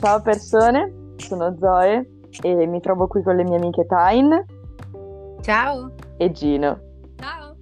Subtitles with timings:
[0.00, 2.08] Ciao persone, sono Zoe
[2.42, 4.44] e mi trovo qui con le mie amiche Tain
[5.42, 5.92] Ciao.
[6.16, 6.78] e Gino.
[7.16, 7.54] Ciao.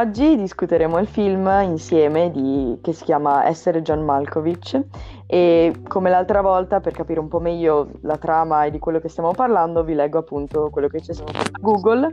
[0.00, 4.78] Oggi discuteremo il film insieme di- che si chiama Essere John Malkovich
[5.26, 9.08] e come l'altra volta per capire un po' meglio la trama e di quello che
[9.08, 11.24] stiamo parlando vi leggo appunto quello che c'è su
[11.60, 12.10] Google.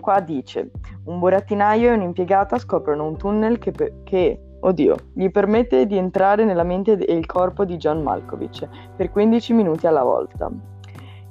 [0.00, 0.70] Qua dice,
[1.06, 6.44] un burattinaio e un'impiegata scoprono un tunnel che, pe- che, oddio, gli permette di entrare
[6.44, 10.50] nella mente e il corpo di John Malkovich per 15 minuti alla volta.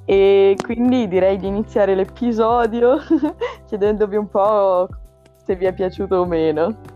[0.04, 2.98] E quindi direi di iniziare l'episodio
[3.66, 4.88] chiedendovi un po'
[5.44, 6.94] se vi è piaciuto o meno.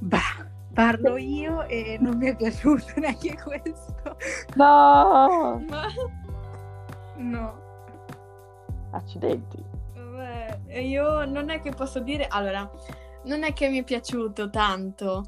[0.00, 4.16] Bah, parlo io e non mi è piaciuto neanche questo.
[4.56, 5.62] No!
[5.68, 5.86] Ma
[7.20, 7.52] No.
[8.92, 9.62] Accidenti.
[9.94, 12.26] vabbè, io non è che posso dire.
[12.28, 12.68] Allora,
[13.24, 15.24] non è che mi è piaciuto tanto.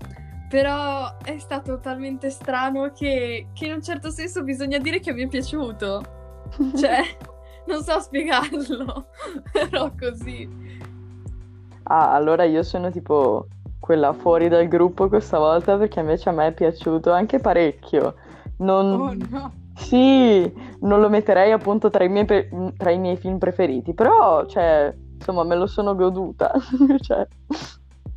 [0.48, 5.22] Però è stato talmente strano che, che in un certo senso bisogna dire che mi
[5.22, 6.20] è piaciuto.
[6.76, 7.00] Cioè,
[7.66, 9.06] non so spiegarlo.
[9.50, 10.48] Però così.
[11.84, 13.46] Ah, allora io sono tipo
[13.80, 18.14] quella fuori dal gruppo questa volta perché invece a me è piaciuto anche parecchio.
[18.58, 19.00] Non...
[19.00, 19.52] Oh no.
[19.74, 24.46] Sì, non lo metterei appunto tra i miei, pre- tra i miei film preferiti, però,
[24.46, 26.52] cioè, insomma, me lo sono goduta.
[27.00, 27.26] cioè,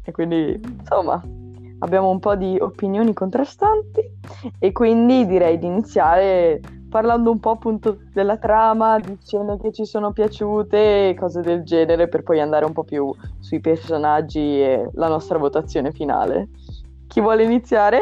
[0.06, 1.22] e quindi, insomma,
[1.80, 4.02] abbiamo un po' di opinioni contrastanti
[4.60, 9.84] e quindi direi di iniziare parlando un po' appunto della trama, di scene che ci
[9.84, 14.90] sono piaciute e cose del genere per poi andare un po' più sui personaggi e
[14.94, 16.48] la nostra votazione finale.
[17.08, 18.00] Chi vuole iniziare?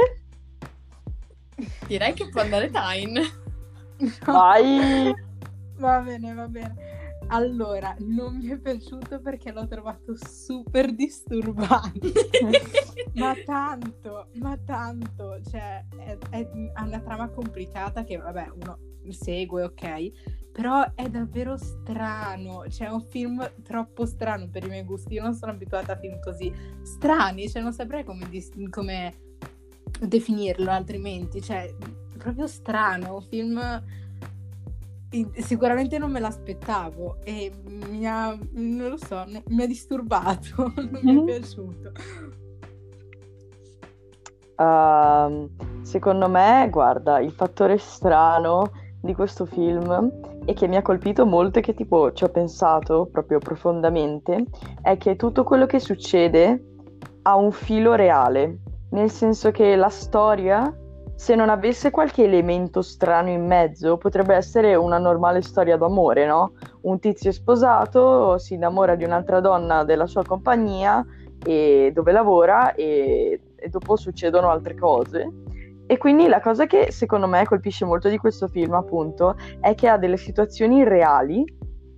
[1.88, 3.22] Direi che può andare Time.
[4.26, 4.34] No.
[4.34, 5.14] Vai!
[5.78, 6.93] Va bene, va bene.
[7.34, 12.12] Allora, non mi è piaciuto perché l'ho trovato super disturbante.
[13.16, 15.42] ma tanto, ma tanto.
[15.50, 18.78] Cioè, è, è- ha una trama complicata che, vabbè, uno
[19.10, 20.12] segue, ok.
[20.52, 22.70] Però è davvero strano.
[22.70, 25.16] Cioè, è un film troppo strano per i miei gusti.
[25.16, 27.50] Io non sono abituata a film così strani.
[27.50, 29.12] Cioè, non saprei come, dis- come
[30.02, 31.42] definirlo altrimenti.
[31.42, 33.16] Cioè, è proprio strano.
[33.16, 33.84] Un film
[35.38, 41.12] sicuramente non me l'aspettavo e mi ha, non lo so, mi ha disturbato, non mi
[41.12, 41.26] è Mhm.
[41.26, 41.92] piaciuto.
[44.58, 45.50] Ehm,
[45.84, 48.72] secondo me, guarda, il fattore strano
[49.02, 50.12] di questo film
[50.46, 54.46] e che mi ha colpito molto e che tipo ci ho pensato proprio profondamente
[54.82, 56.64] è che tutto quello che succede
[57.24, 58.60] ha un filo reale,
[58.92, 60.74] nel senso che la storia,
[61.24, 66.52] se non avesse qualche elemento strano in mezzo, potrebbe essere una normale storia d'amore, no?
[66.82, 71.02] Un tizio è sposato, si innamora di un'altra donna della sua compagnia
[71.42, 75.32] e dove lavora e, e dopo succedono altre cose.
[75.88, 79.88] E quindi la cosa che secondo me colpisce molto di questo film, appunto, è che
[79.88, 81.46] ha delle situazioni reali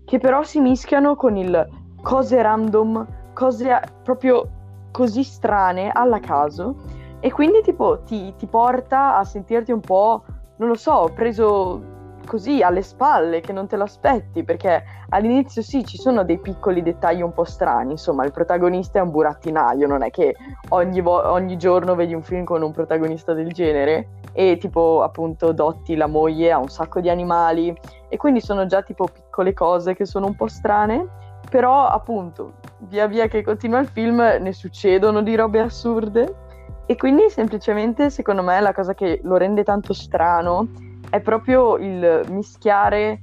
[0.05, 1.67] che però si mischiano con il
[2.03, 4.47] cose random, cose proprio
[4.91, 7.03] così strane alla caso.
[7.25, 10.23] E quindi tipo ti, ti porta a sentirti un po',
[10.57, 11.81] non lo so, preso
[12.23, 16.83] così alle spalle, che non te lo aspetti, perché all'inizio sì, ci sono dei piccoli
[16.83, 20.35] dettagli un po' strani, insomma, il protagonista è un burattinaio, non è che
[20.69, 25.51] ogni, vo- ogni giorno vedi un film con un protagonista del genere e tipo appunto
[25.51, 27.75] Dotti, la moglie, ha un sacco di animali.
[28.07, 31.07] E quindi sono già tipo piccole cose che sono un po' strane,
[31.49, 36.43] però appunto via via che continua il film ne succedono di robe assurde
[36.87, 40.67] e quindi semplicemente secondo me la cosa che lo rende tanto strano
[41.09, 43.21] è proprio il mischiare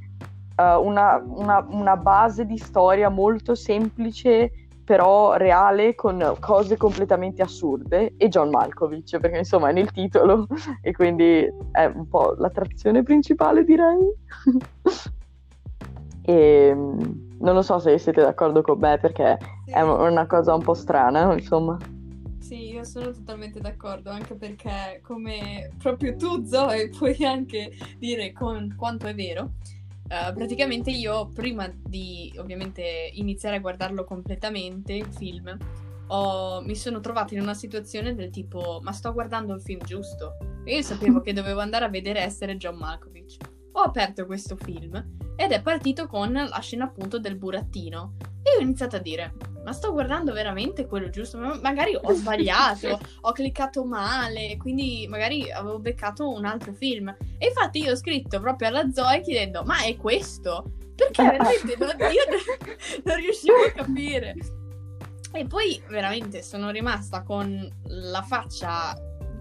[0.56, 4.50] eh, una, una- una base di storia molto semplice
[4.84, 10.46] però reale con cose completamente assurde e John Malkovich perché insomma è nel titolo
[10.82, 14.10] e quindi è un po' l'attrazione principale direi
[16.24, 17.00] e mm,
[17.40, 19.72] non lo so se siete d'accordo con me perché Sì.
[19.72, 21.76] è una cosa un po' strana insomma
[22.42, 28.74] Sì, io sono totalmente d'accordo, anche perché come proprio tu, Zoe, puoi anche dire con
[28.76, 29.52] quanto è vero.
[30.08, 35.56] eh, praticamente io, prima di ovviamente iniziare a guardarlo completamente, il film,
[36.08, 40.36] ho- mi sono trovata in una situazione del tipo, ma sto guardando il film giusto?
[40.64, 43.36] E io sapevo che dovevo andare a vedere Essere John Malkovich.
[43.72, 48.14] Ho aperto questo film ed è partito con la scena appunto del burattino.
[48.42, 49.34] E ho iniziato a dire,
[49.64, 51.38] ma sto guardando veramente quello giusto?
[51.38, 57.14] Ma magari ho sbagliato, ho cliccato male, quindi magari avevo beccato un altro film.
[57.38, 60.72] E infatti io ho scritto proprio alla Zoe chiedendo, ma è questo?
[60.94, 64.34] Perché veramente non, io non riuscivo a capire.
[65.32, 68.94] E poi veramente sono rimasta con la faccia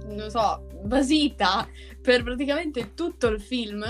[0.05, 1.67] non so, basita
[2.01, 3.83] per praticamente tutto il film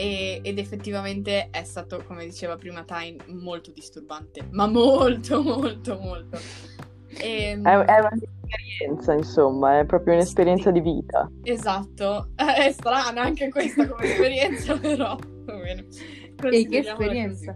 [0.00, 6.38] e, ed effettivamente è stato, come diceva prima Time, molto disturbante, ma molto, molto, molto.
[7.18, 11.30] E, ehm, è, è un'esperienza, insomma, è proprio un'esperienza sì, di vita.
[11.42, 15.86] Esatto, è strana anche questa come esperienza, però va bene.
[16.50, 17.54] E che esperienza?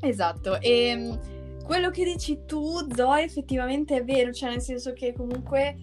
[0.00, 5.14] Esatto, e ehm, quello che dici tu, Zoe, effettivamente è vero, cioè nel senso che
[5.14, 5.76] comunque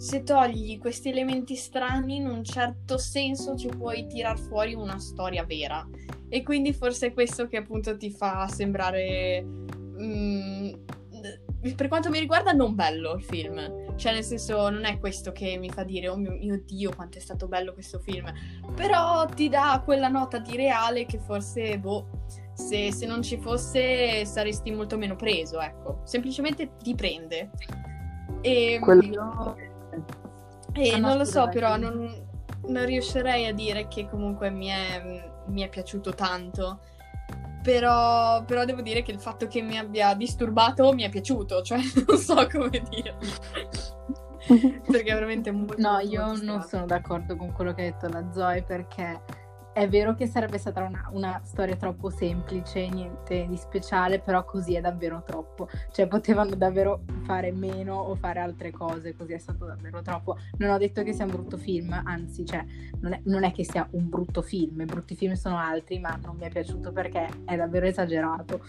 [0.00, 5.44] se togli questi elementi strani, in un certo senso ci puoi tirar fuori una storia
[5.44, 5.86] vera.
[6.30, 9.44] E quindi forse è questo che appunto ti fa sembrare.
[9.44, 10.72] Mm,
[11.76, 13.94] per quanto mi riguarda, non bello il film.
[13.96, 17.18] Cioè, nel senso, non è questo che mi fa dire, oh mio, mio Dio, quanto
[17.18, 18.32] è stato bello questo film.
[18.74, 22.24] Però ti dà quella nota di reale che forse, boh,
[22.54, 26.00] se, se non ci fosse saresti molto meno preso, ecco.
[26.04, 27.50] Semplicemente ti prende.
[28.40, 29.68] E Quello...
[30.72, 32.12] E ah, non lo so, però non,
[32.66, 36.80] non, riuscirei a dire che comunque mi è, mi è piaciuto tanto.
[37.62, 41.78] Però, però, devo dire che il fatto che mi abbia disturbato mi è piaciuto, cioè
[42.06, 43.16] non so come dire.
[44.90, 45.74] perché è veramente molto...
[45.78, 49.20] No, io non sono d'accordo con quello che ha detto la Zoe perché
[49.72, 54.74] è vero che sarebbe stata una, una, storia troppo semplice, niente di speciale, però così
[54.74, 55.68] è davvero troppo.
[55.92, 60.36] Cioè potevano davvero fare meno o fare altre cose, così è stato davvero troppo.
[60.58, 62.64] Non ho detto che sia un brutto film, anzi, cioè,
[63.00, 66.18] non, è, non è che sia un brutto film, i brutti film sono altri, ma
[66.24, 68.60] non mi è piaciuto perché è davvero esagerato.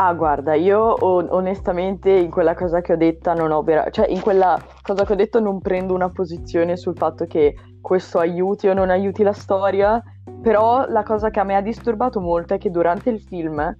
[0.00, 4.20] Ah, guarda, io onestamente in quella cosa che ho detto non ho vera- cioè in
[4.20, 8.74] quella cosa che ho detto non prendo una posizione sul fatto che questo aiuti o
[8.74, 10.02] non aiuti la storia,
[10.42, 13.76] però la cosa che a me ha disturbato molto è che durante il film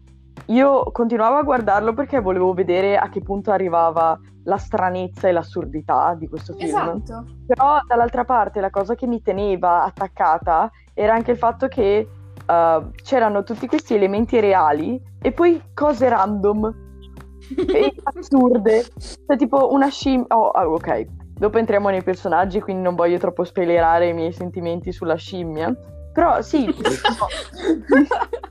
[0.46, 6.14] io continuavo a guardarlo perché volevo vedere a che punto arrivava la stranezza e l'assurdità
[6.14, 6.68] di questo film.
[6.68, 7.24] Esatto.
[7.46, 12.08] Però dall'altra parte la cosa che mi teneva attaccata era anche il fatto che
[12.46, 16.74] uh, c'erano tutti questi elementi reali e poi cose random
[17.56, 18.86] e assurde.
[19.26, 20.26] Cioè tipo una scimmia...
[20.30, 21.06] Oh, oh, ok,
[21.38, 25.73] Dopo entriamo nei personaggi, quindi non voglio troppo spoilerare i miei sentimenti sulla scimmia.
[26.12, 26.67] Però sì,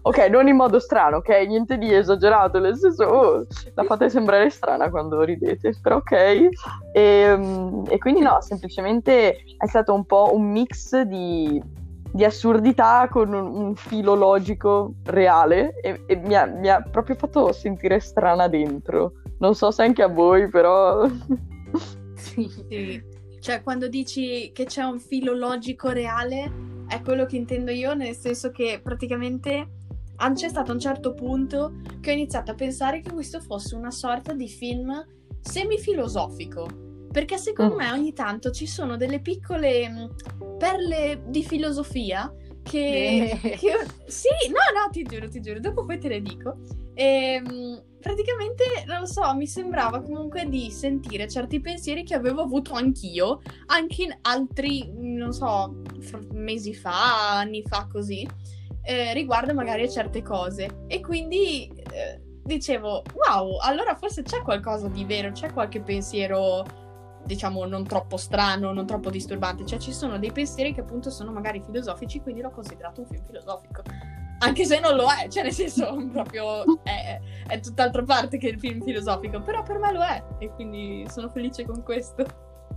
[0.02, 1.28] ok, non in modo strano, ok?
[1.46, 6.12] Niente di esagerato, nel senso, oh, la fate sembrare strana quando ridete, però ok.
[6.14, 6.52] E,
[6.94, 11.62] ehm, e, quindi no, semplicemente è stato un po' un mix di,
[12.10, 17.18] di assurdità con un, un, filo logico reale e, e mi, ha, mi ha proprio
[17.18, 19.12] fatto sentire strana dentro.
[19.40, 21.06] Non so se anche a voi, però...
[22.68, 23.16] Sì.
[23.40, 26.52] Cioè, quando dici che c'è un filo logico reale,
[26.88, 29.70] è quello che intendo io, nel senso che praticamente
[30.34, 34.34] c'è stato un certo punto che ho iniziato a pensare che questo fosse una sorta
[34.34, 35.06] di film
[35.42, 36.86] semifilosofico.
[37.12, 37.78] Perché secondo mm.
[37.78, 42.32] me ogni tanto ci sono delle piccole mm, perle di filosofia
[42.64, 43.58] che, che.
[44.08, 46.58] Sì, no, no, ti giuro, ti giuro, dopo poi te le dico.
[46.98, 52.42] E, ehm, praticamente, non lo so, mi sembrava comunque di sentire certi pensieri che avevo
[52.42, 55.84] avuto anch'io, anche in altri, non so,
[56.32, 58.28] mesi fa, anni fa, così,
[58.82, 60.86] eh, riguardo magari a certe cose.
[60.88, 66.86] E quindi eh, dicevo, wow, allora forse c'è qualcosa di vero, c'è qualche pensiero
[67.28, 71.34] diciamo non troppo strano, non troppo disturbante, cioè ci sono dei pensieri che appunto sono
[71.34, 73.84] magari filosofici, quindi l'ho considerato un film filosofico
[74.40, 78.60] anche se non lo è, cioè nel senso proprio è, è tutt'altra parte che il
[78.60, 82.26] film filosofico, però per me lo è e quindi sono felice con questo.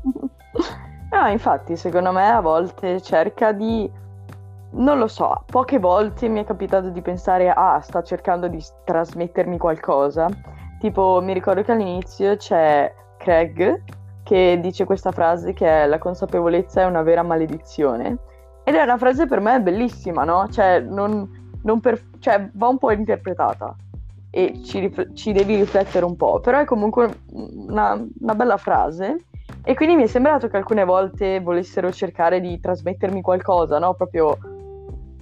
[1.11, 3.91] No, infatti, secondo me a volte cerca di
[4.73, 9.59] non lo so, poche volte mi è capitato di pensare ah, sta cercando di trasmettermi
[9.59, 10.29] qualcosa.
[10.79, 13.83] Tipo, mi ricordo che all'inizio c'è Craig
[14.23, 18.19] che dice questa frase che è la consapevolezza è una vera maledizione.
[18.63, 20.47] Ed è una frase per me bellissima, no?
[20.49, 21.29] Cioè, non,
[21.81, 23.75] per, cioè, va un po' interpretata
[24.31, 29.25] e ci, rif- ci, devi riflettere un po', però è comunque una, una, bella frase.
[29.63, 33.95] E quindi mi è sembrato che alcune volte volessero cercare di trasmettermi qualcosa, no?
[33.95, 34.39] Proprio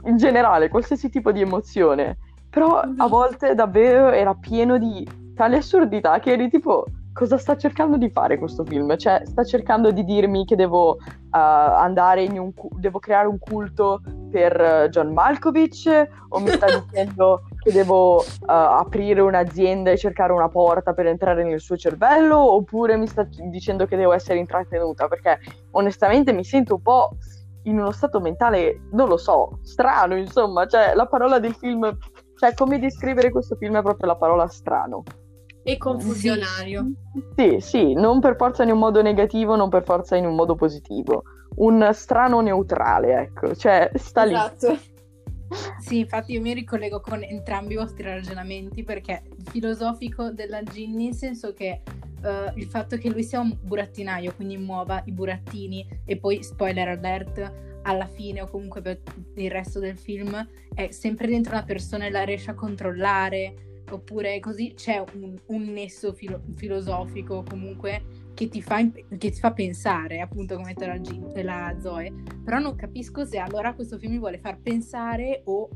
[0.05, 2.19] in generale, qualsiasi tipo di emozione,
[2.49, 6.85] però a volte davvero era pieno di tale assurdità che eri tipo
[7.19, 8.97] cosa sta cercando di fare questo film?
[8.97, 10.97] Cioè, sta cercando di dirmi che devo uh,
[11.31, 16.67] andare in un cu- devo creare un culto per uh, John Malkovich o mi sta
[16.79, 22.39] dicendo che devo uh, aprire un'azienda e cercare una porta per entrare nel suo cervello
[22.39, 25.09] oppure mi sta dicendo che devo essere intrattenuta?
[25.09, 25.41] Perché
[25.73, 27.17] onestamente mi sento un po'
[27.65, 31.99] in uno stato mentale, non lo so, strano, insomma, cioè la parola del film,
[32.37, 35.03] cioè come descrivere questo film è proprio la parola strano
[35.69, 36.93] E confusionario.
[37.37, 40.55] Sì, sì, non per forza in un modo negativo, non per forza in un modo
[40.55, 41.25] positivo.
[41.57, 44.33] Un strano neutrale, ecco, cioè sta lì.
[44.33, 44.79] Esatto.
[45.79, 51.15] Sì, infatti io mi ricollego con entrambi i vostri ragionamenti perché filosofico della Ginny, nel
[51.15, 51.81] senso che
[52.23, 56.89] uh, il fatto che lui sia un burattinaio, quindi muova i burattini e poi, spoiler
[56.89, 59.01] alert, alla fine o comunque per
[59.37, 64.39] il resto del film è sempre dentro una persona e la riesce a controllare oppure
[64.41, 70.21] così c'è un, un nesso filo- filosofico comunque che ti, fa, che ti fa pensare,
[70.21, 72.13] appunto come te la, G- la Zoe,
[72.45, 75.69] però non capisco se allora questo film mi vuole far pensare o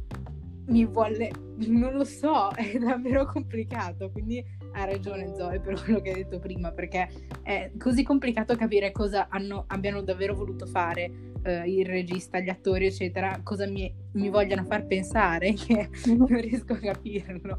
[0.67, 1.31] mi vuole,
[1.67, 6.39] non lo so, è davvero complicato, quindi ha ragione Zoe per quello che hai detto
[6.39, 7.09] prima, perché
[7.43, 11.11] è così complicato capire cosa hanno, abbiano davvero voluto fare
[11.43, 16.75] eh, il regista, gli attori, eccetera, cosa mi, mi vogliano far pensare, che non riesco
[16.75, 17.57] a capirlo.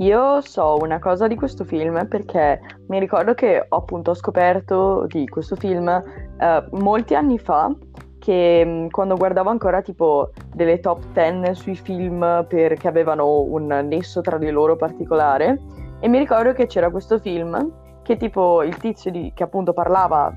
[0.00, 5.26] Io so una cosa di questo film perché mi ricordo che ho appunto scoperto di
[5.26, 7.74] questo film eh, molti anni fa
[8.20, 13.66] che mh, mm, quando guardavo ancora tipo delle top 10 sui film perché avevano un
[13.88, 15.60] nesso tra di loro particolare
[15.98, 20.32] e mi ricordo che c'era questo film che tipo il tizio di, che appunto parlava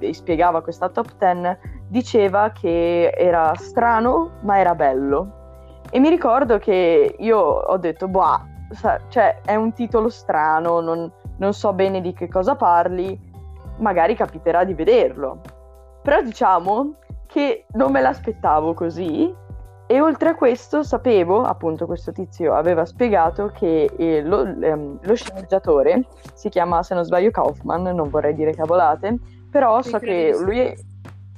[0.00, 1.56] e spiegava questa top 10
[1.86, 5.44] diceva che era strano ma era bello.
[5.88, 8.54] E mi ricordo che io ho detto boh
[9.08, 13.18] cioè è un titolo strano, non, non so bene di che cosa parli,
[13.78, 15.40] magari capiterà di vederlo.
[16.02, 16.94] Però diciamo
[17.26, 19.34] che non me l'aspettavo così
[19.88, 25.14] e oltre a questo sapevo, appunto questo tizio aveva spiegato che eh, lo, ehm, lo,
[25.14, 29.16] sceneggiatore si chiama, se non sbaglio, Kaufman, non vorrei dire cavolate,
[29.48, 30.74] però so che lui, è,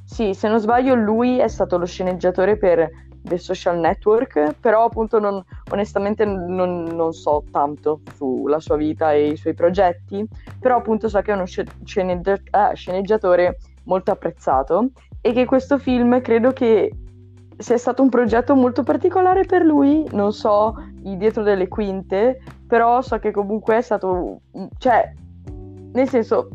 [0.02, 2.88] sì, se non sbaglio lui è stato lo sceneggiatore per
[3.28, 9.28] The Social Network, però appunto non, onestamente non, non, so tanto sulla sua vita e
[9.28, 10.26] i suoi progetti,
[10.58, 16.20] però appunto so che è uno sceneggi- eh, sceneggiatore molto apprezzato e che questo film
[16.20, 16.92] credo che
[17.58, 23.02] sia stato un progetto molto particolare per lui, non so il dietro delle quinte, però
[23.02, 24.42] so che comunque è stato,
[24.78, 25.12] cioè,
[25.92, 26.49] nel senso,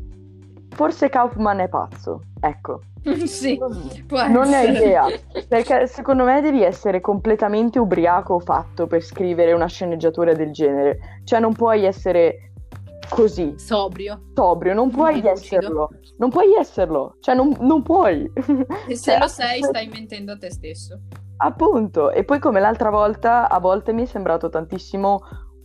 [0.73, 2.81] forse Kaufman è pazzo, ecco.
[3.25, 5.05] sì, non ne ho idea,
[5.47, 11.21] perché secondo me devi essere completamente ubriaco o fatto per scrivere una sceneggiatura del genere,
[11.23, 12.51] cioè non puoi essere
[13.09, 13.53] così.
[13.57, 14.21] Sobrio.
[14.33, 15.89] Sobrio, non puoi non esserlo.
[16.17, 18.31] Non puoi esserlo, cioè non, non puoi.
[18.87, 20.99] E se cioè, lo sei stai mentendo a te stesso.
[21.37, 25.21] Appunto, e poi come l'altra volta, a volte mi è sembrato tantissimo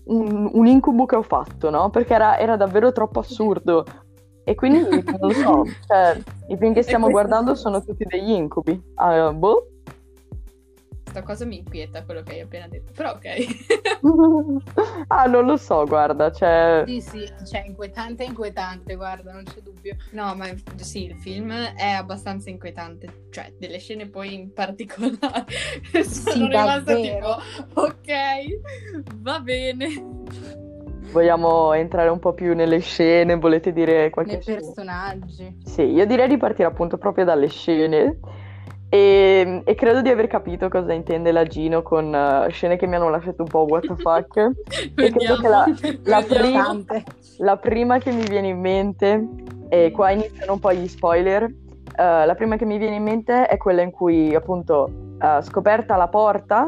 [0.07, 1.91] un, un incubo che ho fatto, no?
[1.91, 3.85] Perché era, era davvero troppo assurdo.
[4.49, 8.73] E quindi non lo so, cioè, i film che stiamo guardando sono tutti degli incubi.
[8.97, 9.69] Uh, boh.
[11.03, 13.27] Questa cosa mi inquieta quello che hai appena detto, però ok.
[15.09, 16.85] ah, non lo so, guarda, cioè...
[16.87, 19.97] Sì, sì, cioè inquietante, inquietante, guarda, non c'è dubbio.
[20.13, 25.45] No, ma sì, il film è abbastanza inquietante, cioè delle scene poi in particolare
[26.05, 27.37] sono sì, rimasta tipo,
[27.75, 30.67] ok, va bene.
[31.11, 33.37] Vogliamo entrare un po' più nelle scene?
[33.37, 34.59] Volete dire qualche Nei scena?
[34.59, 35.59] personaggi.
[35.65, 38.19] Sì, io direi di partire appunto proprio dalle scene.
[38.91, 42.95] E, e, credo di aver capito cosa intende la Gino con uh, scene che mi
[42.95, 44.37] hanno lasciato un po' what the fuck.
[44.97, 45.67] e credo che la,
[46.05, 46.85] la, prima,
[47.39, 49.29] la, prima, che mi viene in mente,
[49.69, 51.53] e qua iniziano un po' gli spoiler, uh,
[51.97, 56.09] la prima che mi viene in mente è quella in cui appunto uh, scoperta la
[56.09, 56.65] porta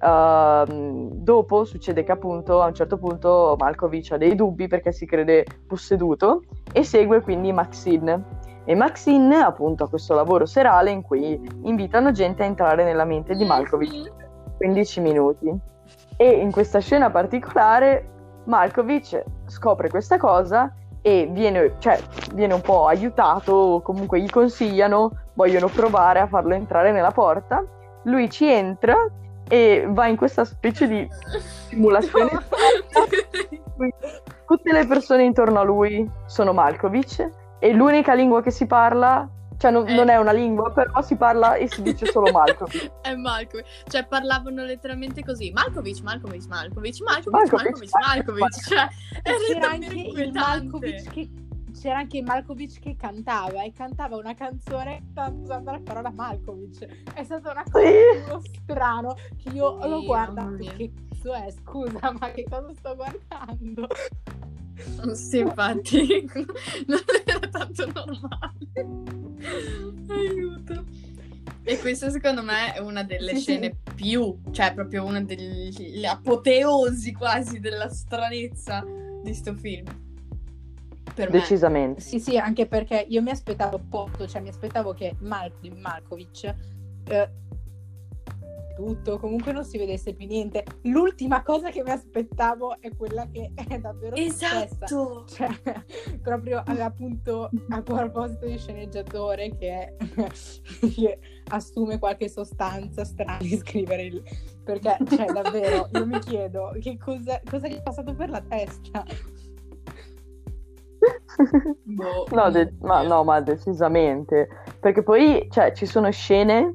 [0.00, 5.06] Uh, dopo succede che appunto a un certo punto Malkovich ha dei dubbi perché si
[5.06, 8.46] crede posseduto e segue quindi Maxine.
[8.64, 13.34] E Maxine appunto ha questo lavoro serale in cui invitano gente a entrare nella mente
[13.34, 14.12] di Malkovich
[14.58, 15.52] 15 minuti.
[16.16, 18.08] E in questa scena particolare
[18.44, 21.98] Malkovich scopre questa cosa e viene, cioè,
[22.34, 27.64] viene un po' aiutato, o comunque gli consigliano, vogliono provare a farlo entrare nella porta.
[28.04, 28.96] Lui ci entra
[29.48, 31.08] e va in questa specie di
[31.68, 32.30] simulazione.
[34.46, 37.28] Tutte le persone intorno a lui sono Malkovich
[37.58, 39.28] e l'unica lingua che si parla,
[39.58, 39.94] cioè non, è...
[39.94, 42.90] non è una lingua, però si parla e si dice solo Malkovich.
[43.02, 48.68] è Malkovich, cioè parlavano letteralmente così, Malkovich, Malkovich, Malkovich, Malkovich, Malkovich, Malkovich, Malkovich.
[48.68, 48.88] cioè
[49.22, 51.28] era anche il Malkovich che
[51.78, 57.12] c'era anche Malkovich che cantava e cantava una canzone usando la parola Malkovich.
[57.14, 58.50] È stata una cosa sì.
[58.62, 60.56] strano che io l'ho guardato.
[60.56, 61.50] Che cazzo è?
[61.50, 63.86] Scusa, ma che cosa sto guardando?
[65.12, 66.28] Sì, infatti,
[66.86, 68.66] non era tanto normale.
[70.08, 70.84] Aiuto.
[71.64, 73.94] E questa secondo me è una delle sì, scene sì.
[73.94, 78.82] più, cioè proprio una delle apoteosi quasi della stranezza
[79.22, 80.07] di sto film.
[81.18, 82.00] Per Decisamente.
[82.00, 86.54] Sì, sì, anche perché io mi aspettavo poco, cioè mi aspettavo che Mal- Malkovich
[87.08, 87.30] eh,
[88.78, 90.62] tutto, comunque non si vedesse più niente.
[90.82, 94.30] L'ultima cosa che mi aspettavo è quella che è davvero me.
[94.30, 94.84] successa.
[94.84, 95.24] Esatto.
[95.26, 95.48] Cioè,
[96.22, 99.96] proprio appunto a proposito di sceneggiatore che,
[100.94, 104.22] che assume qualche sostanza strana di scrivere il...
[104.62, 109.04] perché cioè davvero io mi chiedo che cosa, cosa gli è passato per la testa
[111.82, 114.48] Boh, No, de- ma, no, ma decisamente.
[114.80, 116.72] Perché poi, cioè, ci sono scene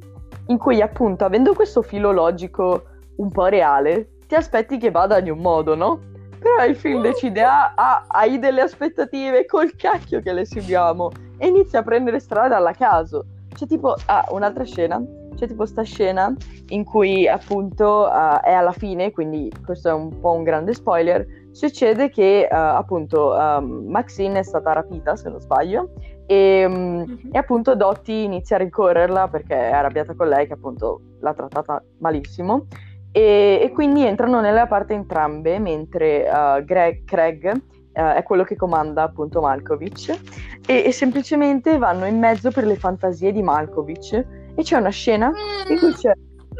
[0.48, 2.84] in cui, appunto, avendo questo filo logico
[3.18, 6.00] un po' reale, ti aspetti che vada in un modo, no?
[6.40, 11.48] Però il film decide, ah, ah, hai delle aspettative, col cacchio che le seguiamo, e
[11.48, 13.26] inizia a prendere strada alla caso.
[13.54, 15.02] C'è tipo, ah, un'altra scena,
[15.36, 16.34] c'è tipo sta scena
[16.70, 21.26] in cui, appunto, ah, è alla fine, quindi questo è un po' un grande spoiler,
[21.54, 25.92] succede che, ah, appunto, ehm, Maxine è stata rapita, se non sbaglio,
[26.26, 27.30] e, mm, Mhm.
[27.32, 31.84] e appunto Dottie inizia a rincorrerla perché è arrabbiata con lei che appunto l'ha trattata
[32.00, 32.68] malissimo
[33.12, 38.56] e, e quindi entrano nella parte entrambe mentre eh, Greg- Craig eh, è quello che
[38.56, 40.18] comanda appunto Malkovich
[40.66, 44.14] e, e semplicemente vanno in mezzo per le fantasie di Malkovich
[44.56, 45.30] e c'è una scena
[45.68, 46.14] in cui c'è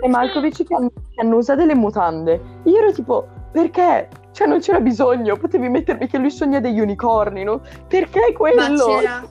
[0.10, 0.76] Malkovich che
[1.22, 4.10] annusa delle mutande io ero tipo perché?
[4.34, 7.62] Cioè non c'era bisogno, potevi mettermi che lui sogna degli unicorni, no?
[7.88, 8.86] Perché Ma quello?
[8.86, 9.24] c'era,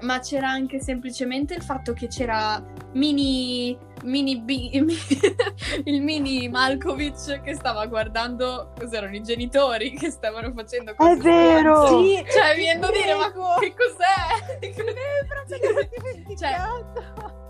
[0.00, 2.60] ma c'era anche semplicemente il fatto che c'era
[2.92, 4.70] mini, mini bi-
[5.84, 11.20] il mini Malkovich che stava guardando cos'erano i genitori che stavano facendo È così.
[11.20, 11.86] vero!
[11.86, 14.66] Sì, Cioè, mi viene da dire, ma che cos'è?
[15.46, 17.46] proprio l'ho dimenticato.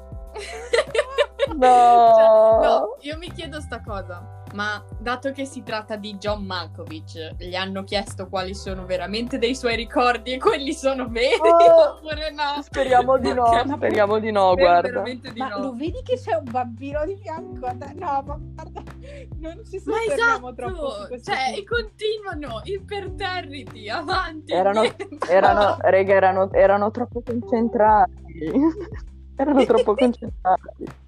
[1.55, 2.13] No.
[2.17, 4.38] Cioè, no, io mi chiedo sta cosa.
[4.55, 9.55] Ma dato che si tratta di John Malkovich, gli hanno chiesto quali sono veramente dei
[9.55, 12.63] suoi ricordi e quelli sono veri Oh, oppure no?
[12.63, 15.03] Speriamo di no, speriamo di no, guarda.
[15.03, 15.59] di Ma no.
[15.59, 17.93] lo vedi che c'è un bambino di fianco a te?
[17.95, 18.83] No, ma guarda,
[19.39, 21.07] non ci troppo su esatto!
[21.09, 24.53] questo Cioè, e continuano imperterriti, avanti.
[24.53, 24.83] Erano,
[25.29, 28.13] erano, raga, erano, erano troppo concentrati.
[29.37, 31.07] erano troppo concentrati.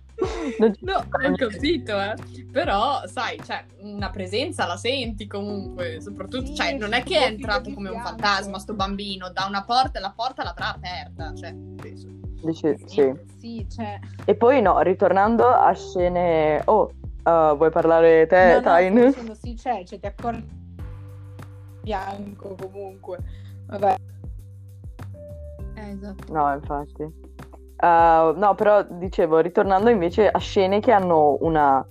[0.81, 2.15] No, ho capito, eh.
[2.51, 7.27] Però, sai, cioè, una presenza la senti comunque, soprattutto, Sì, cioè, non è che è
[7.27, 11.55] entrato come un fantasma sto bambino, da una porta e la porta l'avrà aperta, cioè,
[11.55, 12.09] penso.
[12.43, 13.13] dici- sì.
[13.39, 13.99] Sì, cioè...
[14.25, 16.61] E poi no, ritornando a scene...
[16.67, 16.93] Oh,
[17.25, 18.97] uh, vuoi parlare te, no, no, Tain?
[18.97, 20.59] sto dicendo, sì, c'è, cioè ti accorgi
[21.83, 23.19] bianco comunque.
[23.67, 23.97] Vabbè,
[25.77, 26.33] Eh, esatto.
[26.33, 27.30] No, infatti.
[27.83, 31.85] Uh, no, però dicevo, ritornando invece a scene che hanno una...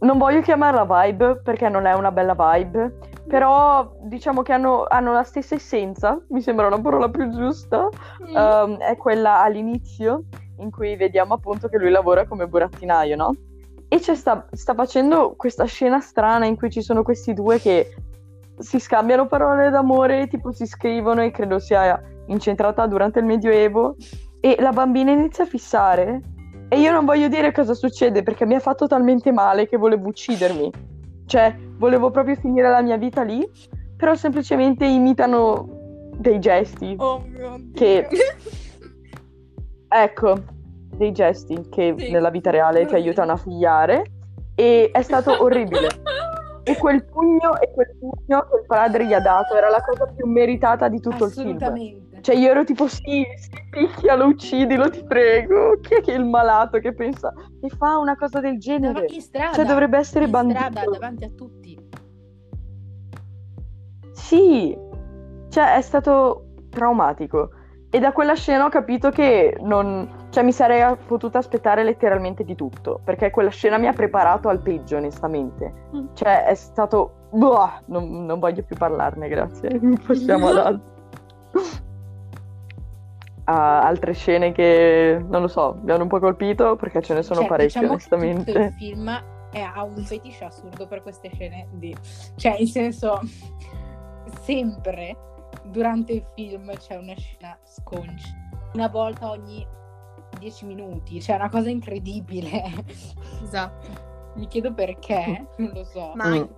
[0.00, 2.98] Non voglio chiamarla vibe perché non è una bella vibe,
[3.28, 7.88] però diciamo che hanno, hanno la stessa essenza, mi sembra una parola più giusta,
[8.20, 8.34] Mm.
[8.34, 10.24] um, è quella all'inizio
[10.58, 13.34] in cui vediamo appunto che lui lavora come burattinaio, no?
[13.88, 17.94] E c'è sta, sta facendo questa scena strana in cui ci sono questi due che
[18.58, 23.96] si scambiano parole d'amore, tipo si scrivono e credo sia incentrata durante il Medioevo
[24.44, 26.20] e la bambina inizia a fissare
[26.68, 30.08] e io non voglio dire cosa succede perché mi ha fatto talmente male che volevo
[30.08, 30.70] uccidermi.
[31.24, 33.42] Cioè, volevo proprio finire la mia vita lì,
[33.96, 36.94] però semplicemente imitano dei gesti.
[36.98, 37.72] oh mio Dio.
[37.72, 38.08] Che-
[39.88, 40.34] Ecco,
[40.96, 42.10] dei gesti che Sì.
[42.10, 44.04] nella vita reale ti aiutano a figliare
[44.54, 45.88] e è stato orribile.
[46.64, 50.04] E quel pugno e quel pugno che il padre gli ha dato era la cosa
[50.14, 51.56] più meritata di tutto il film.
[51.56, 52.13] Assolutamente.
[52.24, 55.78] Cioè io ero tipo sì, sì, picchialo, uccidilo, ti prego.
[55.82, 59.06] Chi è che è il malato che pensa e fa una cosa del Ma genere?
[59.10, 59.52] in strada.
[59.52, 60.58] Cioè dovrebbe essere bandito.
[60.58, 61.78] strada davanti a tutti.
[64.12, 64.74] Sì,
[65.50, 67.50] cioè è stato traumatico.
[67.90, 70.28] E da quella scena ho capito che non...
[70.30, 74.62] Cioè mi sarei potuta aspettare letteralmente di tutto, perché quella scena mi ha preparato al
[74.62, 75.88] peggio, onestamente.
[75.94, 76.06] Mm.
[76.14, 77.28] Cioè è stato...
[77.32, 79.78] Boh, non, non voglio più parlarne, grazie.
[80.06, 81.92] Passiamo ad altro.
[83.44, 87.22] Ah, altre scene che, non lo so, mi hanno un po' colpito, perché ce ne
[87.22, 88.74] sono Cioè, parecchie, diciamo che Tutto il onestamente.
[88.78, 91.94] film è, ha un fetish assurdo per queste scene di...
[92.36, 93.20] Cioè, in senso,
[94.42, 95.16] sempre
[95.64, 98.32] durante il film c'è una scena sconci.
[98.74, 99.66] Una volta ogni
[100.38, 101.20] dieci minuti.
[101.20, 102.62] Cioè, è una cosa incredibile.
[103.42, 103.86] Esatto.
[104.36, 106.12] Mi chiedo perché, non lo so.
[106.14, 106.32] Ma Mm.
[106.32, 106.54] anche...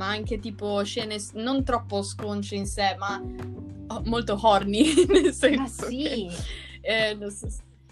[0.00, 3.22] Ma anche tipo scene non troppo sconce in sé, ma
[4.04, 6.02] molto horny, nel senso Ma sì.
[6.02, 6.30] che,
[6.80, 7.46] eh, non so,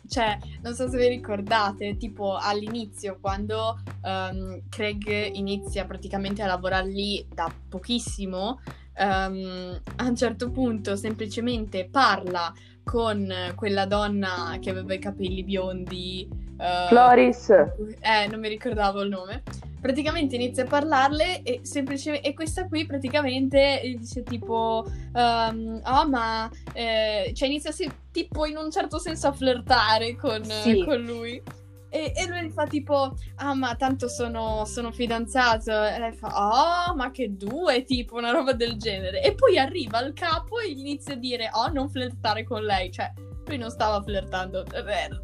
[0.08, 6.88] cioè, non so se vi ricordate, tipo all'inizio, quando um, Craig inizia praticamente a lavorare
[6.88, 8.60] lì da pochissimo,
[8.96, 12.50] um, a un certo punto semplicemente parla
[12.82, 16.26] con quella donna che aveva i capelli biondi.
[16.56, 17.50] Uh, Floris.
[17.50, 19.42] Eh, non mi ricordavo il nome.
[19.80, 26.50] Praticamente inizia a parlarle e, semplicemente, e questa qui praticamente dice tipo, um, oh ma,
[26.72, 30.84] eh, cioè inizia se, tipo in un certo senso a flirtare con, sì.
[30.84, 31.42] con lui.
[31.90, 35.70] E, e, lui fa tipo, ah ma tanto sono, sono, fidanzato.
[35.70, 39.22] E lei fa, oh ma che due, tipo una roba del genere.
[39.22, 42.90] E poi arriva il capo e inizia a dire, oh non flirtare con lei.
[42.90, 43.10] Cioè,
[43.46, 44.64] lui non stava flirtando,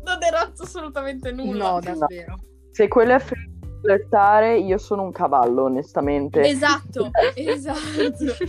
[0.04, 1.72] non era assolutamente nulla.
[1.72, 2.38] No, davvero.
[2.70, 3.20] Se quello è
[3.85, 6.40] flirtare, io sono un cavallo, onestamente.
[6.40, 8.44] Esatto, esatto.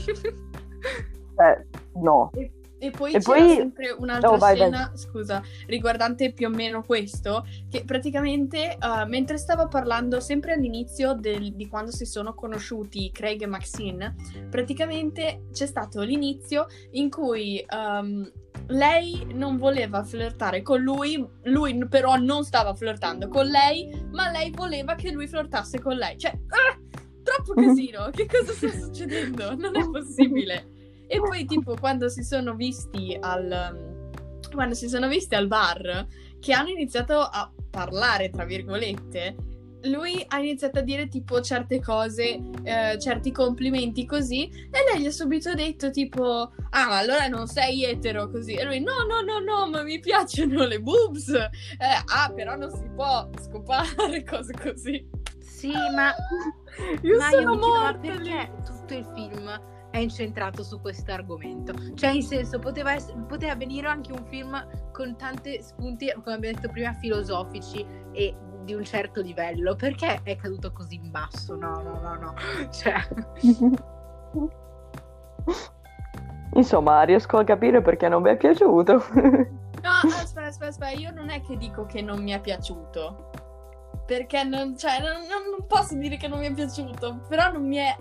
[1.38, 2.32] Eh, no.
[2.34, 3.56] E e poi e c'era poi...
[3.56, 4.98] sempre un'altra oh, vai, scena, vai.
[4.98, 11.54] scusa, riguardante più o meno questo, che praticamente uh, mentre stava parlando sempre all'inizio del,
[11.54, 14.16] di quando si sono conosciuti Craig e Maxine,
[14.50, 18.30] praticamente c'è stato l'inizio in cui um,
[18.68, 24.52] lei non voleva flirtare con lui, lui però non stava flirtando con lei, ma lei
[24.52, 26.18] voleva che lui flirtasse con lei.
[26.18, 26.80] Cioè, ah,
[27.24, 29.56] troppo casino, che cosa sta succedendo?
[29.56, 30.70] Non è possibile.
[31.08, 33.94] E poi, tipo, quando si sono visti al.
[34.52, 36.08] Quando si sono visti al bar,
[36.40, 39.36] che hanno iniziato a parlare, tra virgolette,
[39.86, 45.06] lui ha iniziato a dire tipo certe cose, eh, certi complimenti così, e lei gli
[45.08, 49.22] ha subito detto tipo, ah ma allora non sei etero così, e lui no no
[49.22, 51.50] no no ma mi piacciono le boobs, eh,
[52.06, 55.24] ah però non si può scopare, cose così.
[55.40, 56.14] Sì ma
[57.02, 61.74] io ma sono io morta perché tutto il film è incentrato su questo argomento.
[61.96, 66.56] Cioè, in senso, poteva, essere, poteva venire anche un film con tanti spunti, come abbiamo
[66.56, 69.76] detto prima, filosofici e di un certo livello.
[69.76, 71.56] Perché è caduto così in basso?
[71.56, 72.34] No, no, no, no.
[72.70, 72.96] Cioè...
[76.56, 78.94] Insomma, riesco a capire perché non mi è piaciuto.
[78.94, 83.30] no, aspetta, aspetta, aspetta, io non è che dico che non mi è piaciuto.
[84.06, 87.78] Perché non, cioè, non, non posso dire che non mi è piaciuto, però non mi
[87.78, 87.96] è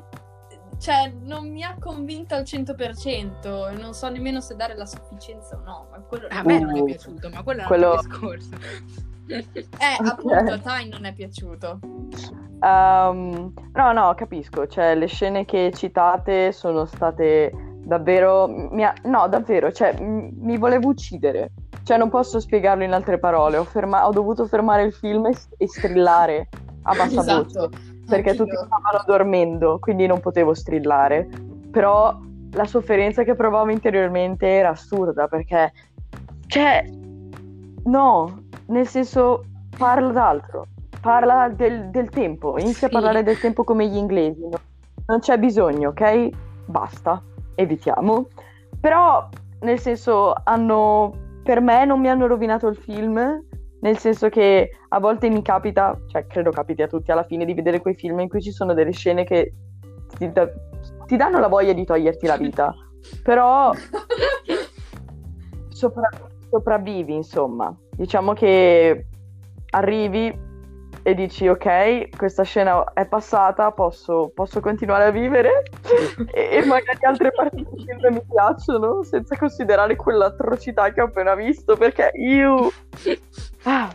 [0.78, 5.60] cioè, non mi ha convinto al 100%, non so nemmeno se dare la sufficienza o
[5.64, 5.86] no.
[5.90, 7.90] Ma quello a me non è piaciuto, ma quello è quello...
[7.92, 8.50] un altro discorso.
[9.26, 11.78] eh, appunto, a Tai non è piaciuto.
[12.60, 14.66] Um, no, no, capisco.
[14.66, 18.44] Cioè, le scene che citate sono state davvero...
[18.44, 18.94] Ha...
[19.04, 21.52] No, davvero, cioè, m- mi volevo uccidere.
[21.82, 23.56] Cioè, non posso spiegarlo in altre parole.
[23.56, 24.06] Ho, ferma...
[24.06, 26.48] ho dovuto fermare il film e, e strillare
[26.82, 27.68] a bassa esatto.
[27.70, 28.44] voce perché Anch'io.
[28.44, 31.28] tutti stavano dormendo, quindi non potevo strillare.
[31.70, 32.18] Però
[32.52, 35.72] la sofferenza che provavo interiormente era assurda perché,
[36.46, 36.84] cioè,
[37.84, 39.44] no, nel senso,
[39.76, 40.66] parla d'altro,
[41.00, 42.94] parla del, del tempo, inizia sì.
[42.94, 44.48] a parlare del tempo come gli inglesi.
[44.48, 44.58] No?
[45.06, 46.28] Non c'è bisogno, ok?
[46.66, 47.22] Basta,
[47.54, 48.28] evitiamo.
[48.80, 49.28] Però,
[49.60, 51.12] nel senso, hanno,
[51.42, 53.42] per me non mi hanno rovinato il film,
[53.84, 57.52] nel senso che a volte mi capita, cioè credo capiti a tutti alla fine, di
[57.52, 59.52] vedere quei film in cui ci sono delle scene che
[60.16, 60.50] ti, da-
[61.04, 62.74] ti danno la voglia di toglierti la vita,
[63.22, 63.72] però
[65.68, 66.08] sopra-
[66.48, 67.76] sopravvivi, insomma.
[67.94, 69.06] Diciamo che
[69.70, 70.34] arrivi
[71.06, 75.64] e dici ok, questa scena è passata, posso, posso continuare a vivere
[76.32, 81.34] e, e, magari altre parti del film mi piacciono senza considerare quell'atrocità che ho appena
[81.34, 82.70] visto perché io...
[83.64, 83.94] Ah,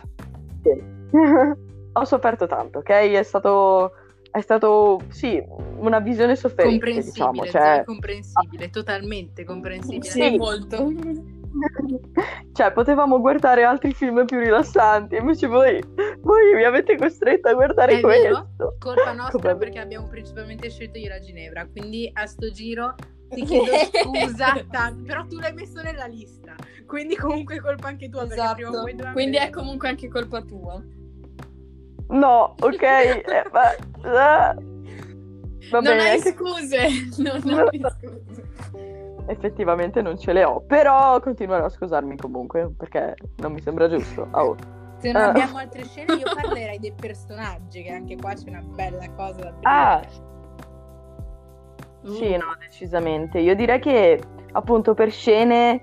[1.92, 2.88] ho sofferto tanto, ok?
[2.88, 3.92] È stato,
[4.30, 5.42] è stato, sì,
[5.76, 7.46] una visione sofferente, comprensibile, diciamo.
[7.46, 7.84] Cioè...
[7.84, 10.10] comprensibile, totalmente comprensibile.
[10.10, 10.92] Sì, molto.
[12.52, 15.82] cioè, potevamo guardare altri film più rilassanti, invece voi,
[16.20, 18.48] voi mi avete costretto a guardare È questo.
[18.56, 18.76] Vero?
[18.78, 19.56] Colpa nostra Come...
[19.56, 22.94] perché abbiamo principalmente scelto io la Ginevra, quindi a sto giro
[23.30, 26.54] ti chiedo scusa, tanto, però tu l'hai messo nella lista,
[26.86, 28.24] quindi comunque è colpa anche tua.
[28.24, 28.82] Esatto.
[29.12, 30.82] Quindi è comunque anche colpa tua.
[32.08, 34.54] No, ok, eh, ma...
[34.54, 34.68] Uh,
[35.70, 36.32] non bene, hai anche...
[36.32, 36.88] scuse,
[37.22, 38.50] non, hai scuse
[39.30, 44.28] effettivamente non ce le ho, però continuerò a scusarmi comunque perché non mi sembra giusto.
[44.32, 44.56] Oh.
[44.98, 45.28] Se non uh.
[45.28, 49.50] abbiamo altre scene io parlerei dei personaggi, che anche qua c'è una bella cosa da
[49.50, 49.60] vedere.
[49.62, 50.02] Ah.
[52.02, 52.12] Uh.
[52.12, 53.38] Sì, no, decisamente.
[53.38, 54.20] Io direi che
[54.52, 55.82] appunto per scene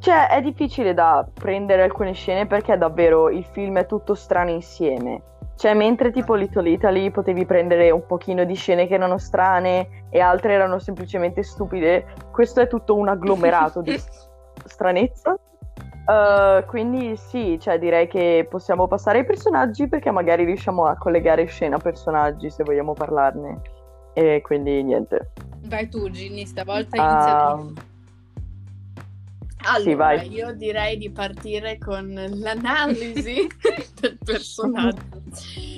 [0.00, 5.22] cioè è difficile da prendere alcune scene perché davvero il film è tutto strano insieme.
[5.56, 10.20] Cioè, mentre tipo Little Italy potevi prendere un pochino di scene che erano strane e
[10.20, 13.98] altre erano semplicemente stupide, questo è tutto un agglomerato di
[14.64, 15.36] stranezza.
[16.06, 21.44] Uh, quindi sì, cioè direi che possiamo passare ai personaggi perché magari riusciamo a collegare
[21.46, 23.60] scena personaggi se vogliamo parlarne.
[24.14, 25.32] E quindi niente.
[25.62, 27.74] Vai tu, Ginny, stavolta inizia uh,
[29.64, 33.46] allora, sì, io direi di partire con l'analisi
[34.00, 35.22] del personaggio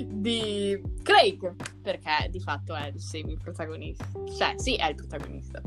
[0.05, 4.05] di Craig, perché di fatto è il semi-protagonista.
[4.37, 5.61] Cioè, sì, è il protagonista.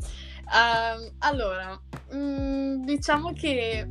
[0.44, 1.78] Uh, allora,
[2.12, 3.86] mh, mm, diciamo che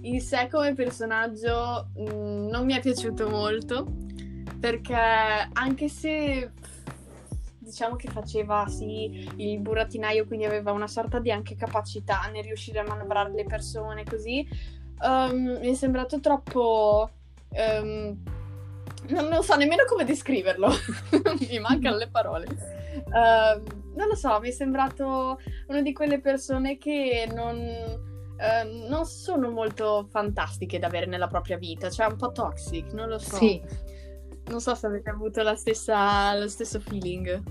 [0.00, 3.86] in sé come personaggio mh, mm, non mi è piaciuto molto
[4.60, 6.50] perché anche se
[7.68, 12.78] diciamo che faceva sì il burattinaio quindi aveva una sorta di anche capacità nel riuscire
[12.78, 14.46] a manovrare le persone così
[15.02, 17.10] um, mi è sembrato troppo
[17.50, 18.16] um,
[19.08, 20.68] non, non, so nemmeno come descriverlo
[21.50, 23.62] mi mancano le parole uh,
[23.94, 28.06] non lo so mi è sembrato una di quelle persone che non
[28.38, 33.08] Uh, non sono molto fantastiche da avere nella propria vita, cioè un po' toxic, non
[33.08, 33.34] lo so.
[33.34, 33.60] Sì.
[34.48, 37.42] Non so se avete avuto la stessa, lo stesso feeling.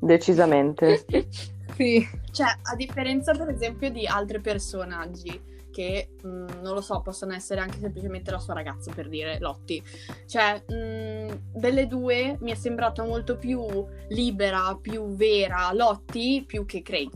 [0.00, 1.04] Decisamente.
[1.76, 2.06] sì.
[2.32, 7.32] Cioè, a differenza per esempio di altri personaggi che, mh, mm, non lo so, possono
[7.32, 9.82] essere anche semplicemente la sua ragazza, per dire, Lotti.
[10.26, 13.64] Cioè, mh, mm, delle due mi è sembrata molto più
[14.08, 17.10] libera, più vera Lotti, più che Craig.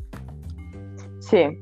[1.18, 1.58] Sì,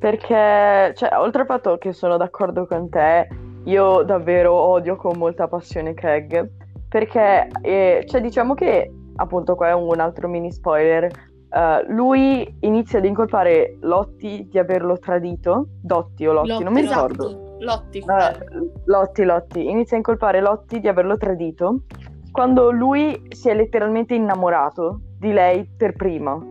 [0.00, 3.28] perché, cioè, oltre al fatto che sono d'accordo con te,
[3.64, 6.50] io davvero odio con molta passione Craig,
[6.88, 12.98] perché, eh, cioè, diciamo che, appunto, qua è un altro mini spoiler, Uh, lui inizia
[12.98, 15.66] ad incolpare Lotti di averlo tradito.
[15.82, 17.26] Dotti o Lotti, Lotti non mi ricordo.
[17.26, 17.56] Esatto.
[17.58, 18.04] Lotti.
[18.06, 19.68] Uh, Lotti, Lotti.
[19.68, 21.82] Inizia a incolpare Lotti di averlo tradito
[22.30, 26.42] quando lui si è letteralmente innamorato di lei per prima.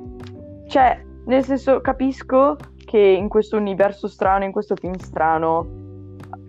[0.68, 5.81] Cioè, nel senso, capisco che in questo universo strano, in questo film strano,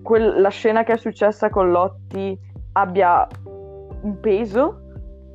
[0.02, 2.38] quel, la scena che è successa con Lotti
[2.72, 3.26] abbia
[4.02, 4.80] un peso,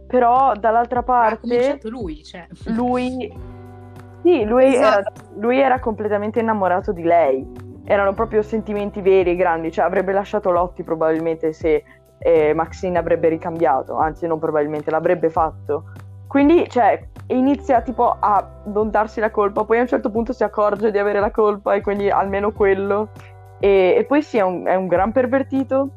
[0.08, 1.72] però dall'altra parte...
[1.72, 2.48] Ha lui, cioè.
[2.66, 3.56] Lui...
[4.24, 4.98] Sì, lui, esatto.
[4.98, 7.50] era, lui era completamente innamorato di lei.
[7.86, 11.84] Erano proprio sentimenti veri e grandi, cioè avrebbe lasciato Lotti probabilmente se
[12.18, 15.92] eh, Maxine avrebbe ricambiato, anzi non probabilmente, l'avrebbe fatto.
[16.28, 20.44] Quindi, cioè, inizia tipo a non darsi la colpa, poi a un certo punto si
[20.44, 23.10] accorge di avere la colpa e quindi almeno quello.
[23.60, 25.90] E, e poi sì, è un, è un, gran pervertito,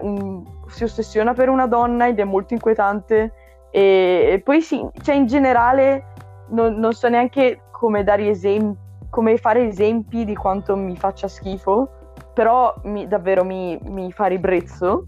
[0.00, 3.32] un, si ossessiona per una donna ed è molto inquietante.
[3.70, 6.04] E, e poi sì, cioè in generale
[6.48, 8.78] non, non so neanche come dare esempi,
[9.10, 11.88] come fare esempi di quanto mi faccia schifo,
[12.34, 15.06] però mi, davvero mi, mi fa ribrezzo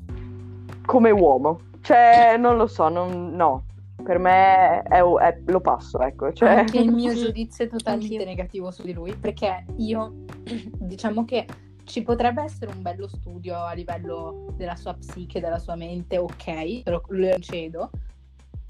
[0.86, 1.60] come uomo.
[1.82, 3.64] Cioè, non lo so, non, no,
[4.02, 6.32] per me è, è, lo passo, ecco.
[6.32, 6.48] Cioè...
[6.48, 8.26] Anche il mio giudizio è totalmente Anch'io.
[8.26, 10.12] negativo su di lui, perché io,
[10.78, 11.46] diciamo che
[11.84, 16.82] ci potrebbe essere un bello studio a livello della sua psiche, della sua mente, ok,
[16.84, 17.90] lo, lo cedo.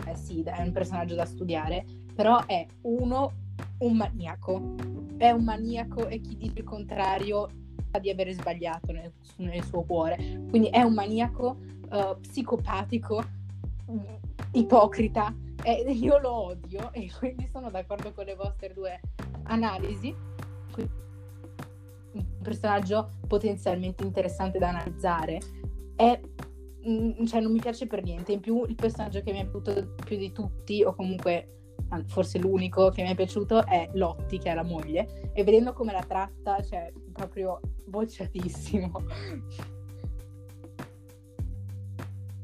[0.07, 3.33] Eh sì, è un personaggio da studiare, però è uno,
[3.79, 4.75] un maniaco.
[5.17, 7.49] È un maniaco e chi dice il contrario
[7.91, 10.17] sa di avere sbagliato nel, nel suo cuore.
[10.49, 11.59] Quindi è un maniaco
[11.91, 13.39] uh, psicopatico
[14.53, 19.01] ipocrita e io lo odio e quindi sono d'accordo con le vostre due
[19.45, 20.15] analisi.
[20.77, 20.89] Un
[22.43, 25.39] personaggio potenzialmente interessante da analizzare
[25.97, 26.21] è
[26.89, 28.33] mm, cioè non mi piace per niente.
[28.33, 31.57] In più, il personaggio che mi è piaciuto più di tutti, o comunque
[32.07, 35.31] forse l'unico che mi è piaciuto, è Lotti, che è la moglie.
[35.33, 38.93] E vedendo come la tratta, cioè, proprio bocciatissimo.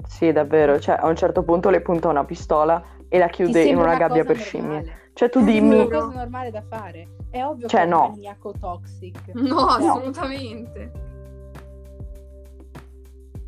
[0.06, 3.76] Sì, davvero, cioè a un certo punto le punta una pistola e la chiude in
[3.76, 4.44] una, una gabbia per normale.
[4.44, 5.05] scimmie.
[5.16, 5.78] Cioè tu dimmi...
[5.78, 7.08] È una cosa normale da fare.
[7.30, 8.02] È ovvio cioè, che no.
[8.02, 9.28] è un maniaco toxic.
[9.32, 10.92] No, assolutamente.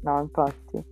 [0.00, 0.82] No, infatti.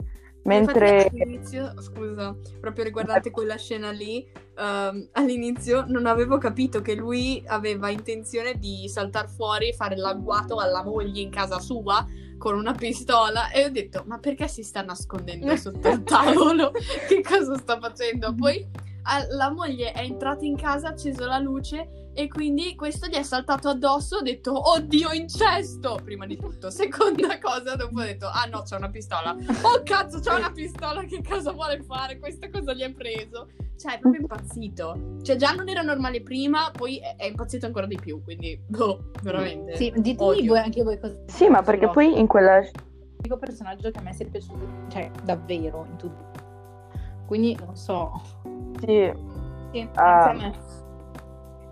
[0.43, 0.97] Mentre...
[0.97, 7.43] Infatti, all'inizio, scusa, proprio riguardante quella scena lì, um, all'inizio non avevo capito che lui
[7.47, 12.75] aveva intenzione di saltare fuori e fare l'agguato alla moglie in casa sua con una
[12.75, 16.71] pistola e ho detto ma perché si sta nascondendo sotto il tavolo?
[17.09, 18.35] che cosa sta facendo?
[18.35, 18.85] Poi
[19.31, 23.23] la moglie è entrata in casa, ha acceso la luce e quindi questo gli è
[23.23, 26.71] saltato addosso, ho detto oddio incesto, prima di tutto.
[26.71, 29.37] Seconda cosa, dopo ho detto ah no c'è una pistola.
[29.63, 32.19] Oh cazzo c'è una pistola, che cosa vuole fare?
[32.19, 33.49] Questa cosa gli ha preso?
[33.77, 35.19] Cioè è proprio impazzito.
[35.23, 39.11] Cioè già non era normale prima, poi è, è impazzito ancora di più, quindi boh,
[39.23, 39.77] veramente.
[39.77, 41.15] Sì, ditemi voi anche voi cosa...
[41.27, 42.59] Sì, ma perché poi in quella...
[42.59, 46.45] L'unico personaggio che a me si è piaciuto, cioè davvero, in tutto.
[47.27, 48.23] Quindi non so
[48.79, 49.13] sì.
[49.73, 50.53] Sì, uh,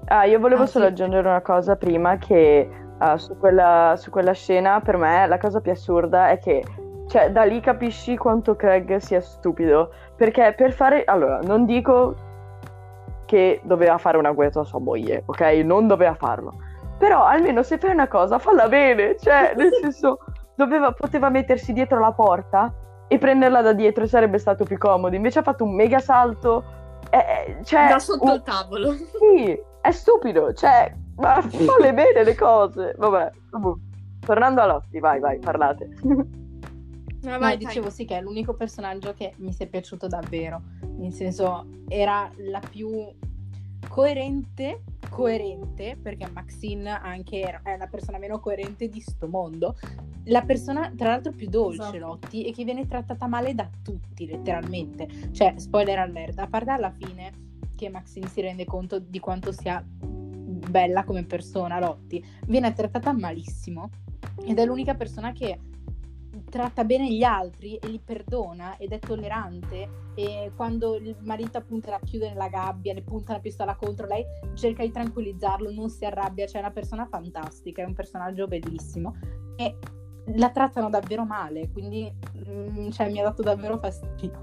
[0.07, 0.90] ah, io volevo ah, solo sì.
[0.90, 5.61] aggiungere una cosa prima che uh, su, quella, su quella scena, per me la cosa
[5.61, 6.62] più assurda è che
[7.07, 9.90] cioè, da lì capisci quanto Craig sia stupido.
[10.17, 11.05] Perché per fare.
[11.05, 12.14] Allora, non dico
[13.25, 15.40] che doveva fare una guerra a sua moglie, ok?
[15.64, 16.55] Non doveva farlo.
[16.99, 19.17] Però almeno se fai una cosa, falla bene.
[19.19, 20.19] Cioè, nel senso,
[20.55, 22.73] doveva, poteva mettersi dietro la porta
[23.07, 25.14] e prenderla da dietro sarebbe stato più comodo.
[25.14, 26.83] Invece ha fatto un mega salto.
[27.11, 28.93] Eh, cioè, da sotto il tavolo.
[28.93, 30.53] Sì, è stupido.
[30.53, 32.95] Cioè, ma falle bene le cose.
[32.97, 33.31] Vabbè,
[34.21, 35.88] tornando a Lotti, vai, vai, parlate.
[36.03, 40.61] No, vai, dicevo sì che è l'unico personaggio che mi si è piaciuto davvero.
[40.99, 42.90] Nel senso, era la più
[43.88, 49.77] coerente, coerente, perché Maxine anche è la persona meno coerente di sto mondo.
[50.25, 51.99] La persona, tra l'altro, più dolce, esatto.
[51.99, 55.31] Lotti, e che viene trattata male da tutti, letteralmente.
[55.33, 57.33] Cioè, spoiler alert, a parte alla fine
[57.75, 63.90] che Maxine si rende conto di quanto sia bella come persona, Lotti, viene trattata malissimo.
[64.44, 65.59] Ed è l'unica persona che
[66.49, 71.90] tratta bene gli altri e li perdona ed è tollerante e quando il marito appunto
[71.90, 76.05] la chiude nella gabbia, le punta la pistola contro lei, cerca di tranquillizzarlo, non si
[76.05, 79.16] arrabbia, cioè è una persona fantastica, è un personaggio bellissimo
[79.57, 79.79] e
[80.37, 82.12] la trattano davvero male, quindi
[82.49, 84.42] mm, cioè, mi ha dato davvero fastidio.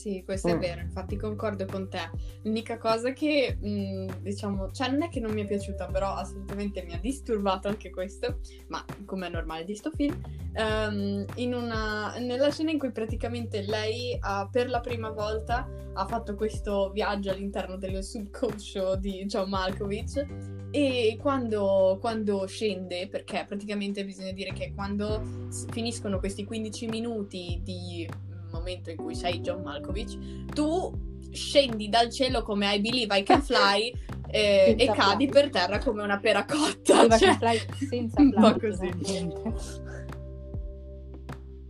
[0.00, 0.52] Sì, questo mm.
[0.52, 2.10] è vero, infatti concordo con te.
[2.44, 6.14] L'unica cosa che, mh, mm, diciamo, cioè non è che non mi è piaciuta, però
[6.14, 10.18] assolutamente mi ha disturbato anche questo, ma come è normale di sto film,
[10.56, 16.06] um, in una, nella scena in cui praticamente lei ha, per la prima volta ha
[16.06, 20.26] fatto questo viaggio all'interno del subconscio di John Malkovich
[20.70, 25.20] e quando, quando, scende, perché praticamente bisogna dire che quando
[25.72, 28.08] finiscono questi 15 minuti di
[28.50, 33.42] momento in cui sei John Malkovich, tu scendi dal cielo come I Believe I Can
[33.42, 33.92] Fly
[34.30, 37.08] eh, e cadi per terra come una pera cotta.
[37.16, 38.90] Cioè, senza un po' così.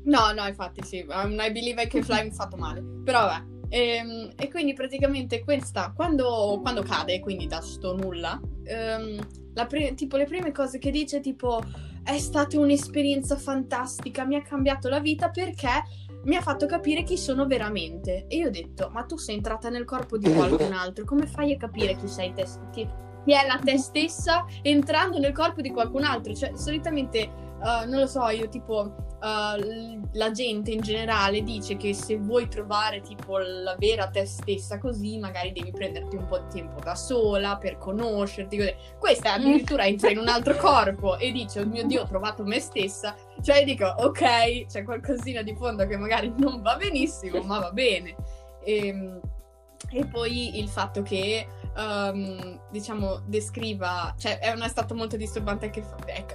[0.04, 3.26] No, no, infatti sì, um, I Believe I Can Fly mi ha fatto male, però
[3.26, 3.58] vabbè.
[3.68, 9.18] E, ehm, e, quindi praticamente questa, quando, quando, cade, quindi da sto nulla, um,
[9.68, 11.62] pre- tipo le prime cose che dice tipo
[12.02, 15.84] è stata un'esperienza fantastica, mi ha cambiato la vita perché
[16.24, 18.26] mi ha fatto capire chi sono veramente.
[18.28, 21.52] E io ho detto, ma tu sei entrata nel corpo di qualcun altro, come fai
[21.52, 22.88] a capire chi sei te, chi,
[23.24, 26.34] chi è la te stessa entrando nel corpo di qualcun altro?
[26.34, 31.92] Cioè, solitamente Uh, non lo so, io tipo uh, la gente in generale dice che
[31.92, 36.60] se vuoi trovare tipo la vera te stessa così, magari devi prenderti un po' di
[36.60, 38.56] tempo da sola per conoscerti.
[38.56, 38.74] Così.
[38.98, 42.60] Questa addirittura entra in un altro corpo e dice, oh mio Dio, ho trovato me
[42.60, 43.14] stessa.
[43.42, 48.16] Cioè dico, ok, c'è qualcosina di fondo che magari non va benissimo, ma va bene.
[48.64, 49.20] E, ehm,
[49.90, 51.46] e poi il fatto che
[51.80, 55.84] um, diciamo, descriva, cioè è, una, è stato molto disturbante anche,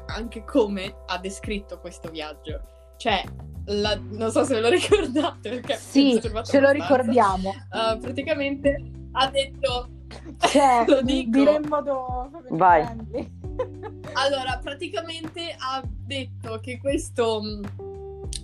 [0.07, 2.61] anche come ha descritto questo viaggio.
[2.97, 3.23] Cioè,
[3.65, 7.53] la, non so se ve lo ricordate perché sì, ce lo ricordiamo.
[7.69, 9.89] Uh, praticamente ha detto
[10.49, 11.29] cioè, lo dico.
[11.29, 12.83] dire in modo vai
[14.13, 17.41] allora praticamente ha detto che questo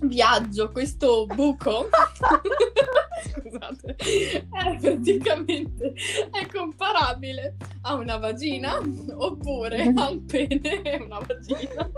[0.02, 1.88] viaggio, questo buco,
[3.22, 5.94] scusate, è praticamente
[6.30, 8.78] è comparabile a una vagina
[9.14, 11.90] oppure a un pene e una vagina.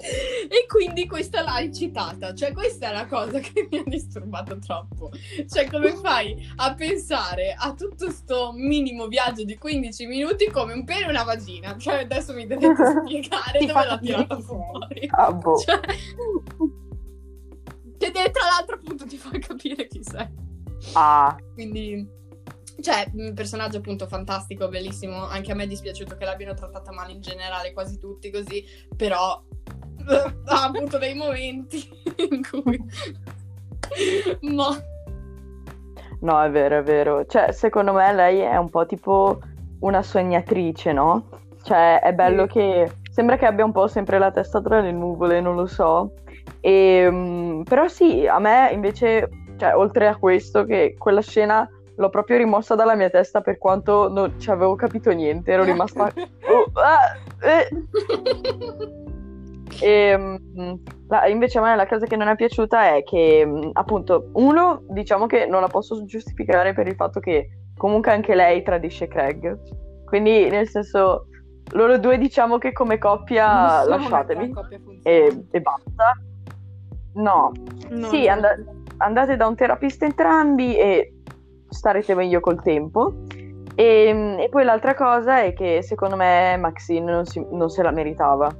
[0.00, 5.10] E quindi questa l'hai citata, cioè questa è la cosa che mi ha disturbato troppo.
[5.48, 10.84] Cioè come fai a pensare a tutto questo minimo viaggio di 15 minuti come un
[10.84, 11.76] pene e una vagina?
[11.76, 15.08] Cioè adesso mi dovete spiegare dove l'ha tirato fuori.
[15.10, 15.58] Ah, boh.
[15.58, 15.80] Cioè...
[17.98, 20.26] Che tra l'altro appunto ti fa capire chi sei.
[20.94, 21.36] Ah.
[21.54, 22.06] Quindi,
[22.80, 25.26] cioè, un personaggio appunto fantastico, bellissimo.
[25.26, 28.64] Anche a me è dispiaciuto che l'abbiano trattata male in generale, quasi tutti così,
[28.96, 29.42] però
[30.46, 31.88] ha avuto dei momenti
[32.30, 32.78] in cui...
[34.52, 34.82] Ma...
[36.20, 37.26] No, è vero, è vero.
[37.26, 39.40] Cioè, secondo me lei è un po' tipo
[39.80, 41.28] una sognatrice, no?
[41.62, 42.52] Cioè, è bello sì.
[42.52, 42.92] che...
[43.10, 46.12] Sembra che abbia un po' sempre la testa tra le nuvole, non lo so.
[46.60, 52.10] E, um, però sì, a me invece, cioè, oltre a questo, che quella scena l'ho
[52.10, 56.04] proprio rimossa dalla mia testa per quanto non ci avevo capito niente, ero rimasta...
[56.14, 57.68] oh, ah, eh.
[59.80, 64.30] E, um, la, invece a me la cosa che non è piaciuta è che, appunto,
[64.34, 69.06] uno, diciamo che non la posso giustificare per il fatto che comunque anche lei tradisce
[69.06, 69.56] Craig.
[70.04, 71.26] Quindi, nel senso,
[71.72, 76.12] loro due diciamo che come coppia lasciatemi coppia e, e basta.
[77.18, 77.52] No,
[77.90, 78.32] no sì, no.
[78.32, 81.14] And- andate da un terapista entrambi e
[81.68, 83.12] starete meglio col tempo.
[83.74, 87.90] E, e poi l'altra cosa è che secondo me Maxine non, si, non se la
[87.90, 88.50] meritava.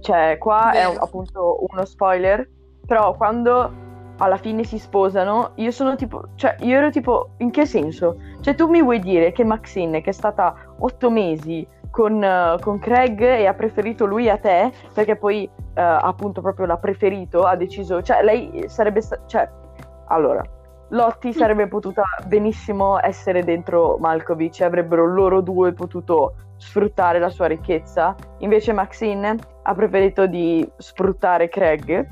[0.00, 0.92] Cioè, qua Vero.
[0.92, 2.48] è appunto uno spoiler,
[2.86, 3.88] però quando
[4.18, 8.16] alla fine si sposano, io sono tipo, cioè io ero tipo, in che senso?
[8.40, 12.78] Cioè tu mi vuoi dire che Maxine, che è stata otto mesi con, uh, con
[12.78, 17.56] Craig e ha preferito lui a te, perché poi uh, appunto proprio l'ha preferito, ha
[17.56, 19.48] deciso, cioè lei sarebbe, sta- cioè,
[20.06, 20.42] allora,
[20.92, 28.14] Lotti sarebbe potuta benissimo essere dentro Malkovich, avrebbero loro due potuto sfruttare la sua ricchezza,
[28.38, 32.06] invece Maxine ha preferito di sfruttare Craig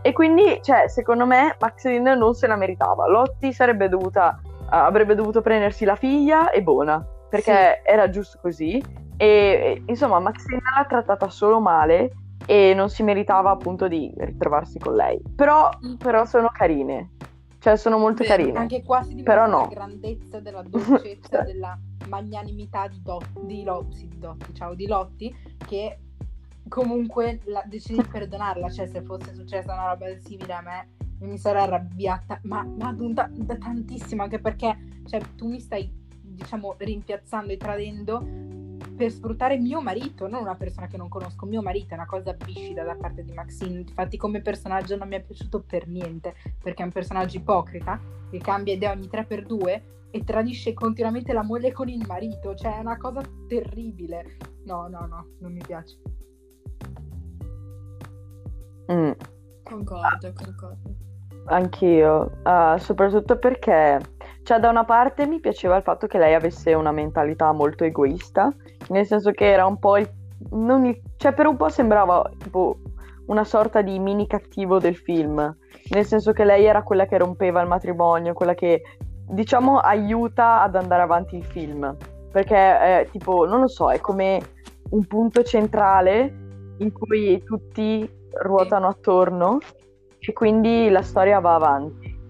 [0.00, 3.06] e quindi, cioè, secondo me, Maxine non se la meritava.
[3.06, 7.90] Lotti sarebbe dovuta, uh, avrebbe dovuto prendersi la figlia e buona, perché sì.
[7.90, 8.82] era giusto così.
[9.16, 12.12] E, insomma, Maxine l'ha trattata solo male
[12.46, 15.20] e non si meritava appunto di ritrovarsi con lei.
[15.34, 15.94] Però, mm.
[15.94, 17.10] però sono carine.
[17.58, 18.58] Cioè, sono molto Beh, carine.
[18.58, 19.60] Anche qua si dimostra no.
[19.60, 24.86] la grandezza della dolcezza, della magnanimità di, Do- di, Lo- sì, di Dotti, ciao, di
[24.86, 25.34] Lotti,
[25.64, 25.98] che
[26.68, 30.88] comunque la, decidi di perdonarla, cioè se fosse successa una roba simile a me
[31.20, 35.88] mi sarei arrabbiata, ma, ma da, da tantissimo, anche perché cioè, tu mi stai,
[36.20, 38.26] diciamo, rimpiazzando e tradendo
[38.96, 42.36] per sfruttare mio marito, non una persona che non conosco, mio marito è una cosa
[42.44, 46.82] viscida da parte di Maxine, infatti come personaggio non mi è piaciuto per niente, perché
[46.82, 51.88] è un personaggio ipocrita, che cambia idea ogni 3x2 e tradisce continuamente la moglie con
[51.88, 54.36] il marito, cioè è una cosa terribile.
[54.64, 55.98] No, no, no, non mi piace.
[58.92, 59.12] Mm.
[59.62, 61.11] Concordo, concordo.
[61.46, 63.98] Anch'io, uh, soprattutto perché,
[64.42, 68.52] cioè, da una parte mi piaceva il fatto che lei avesse una mentalità molto egoista,
[68.88, 70.08] nel senso che era un po' il,
[70.50, 72.78] mi, cioè, per un po' sembrava tipo
[73.26, 75.56] una sorta di mini cattivo del film,
[75.90, 78.82] nel senso che lei era quella che rompeva il matrimonio, quella che,
[79.28, 81.96] diciamo, aiuta ad andare avanti il film,
[82.30, 84.40] perché è tipo, non lo so, è come
[84.90, 86.34] un punto centrale
[86.78, 88.08] in cui tutti
[88.42, 89.58] ruotano attorno
[90.24, 92.20] e quindi la storia va avanti.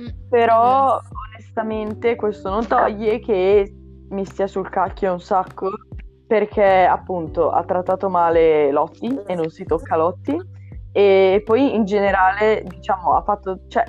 [0.00, 1.00] Mm, Però
[1.34, 3.72] onestamente questo non toglie che
[4.10, 5.70] mi stia sul cacchio un sacco
[6.26, 10.56] perché appunto ha trattato male Lotti e non si tocca Lotti.
[10.92, 13.84] E poi in generale diciamo ha fatto cioè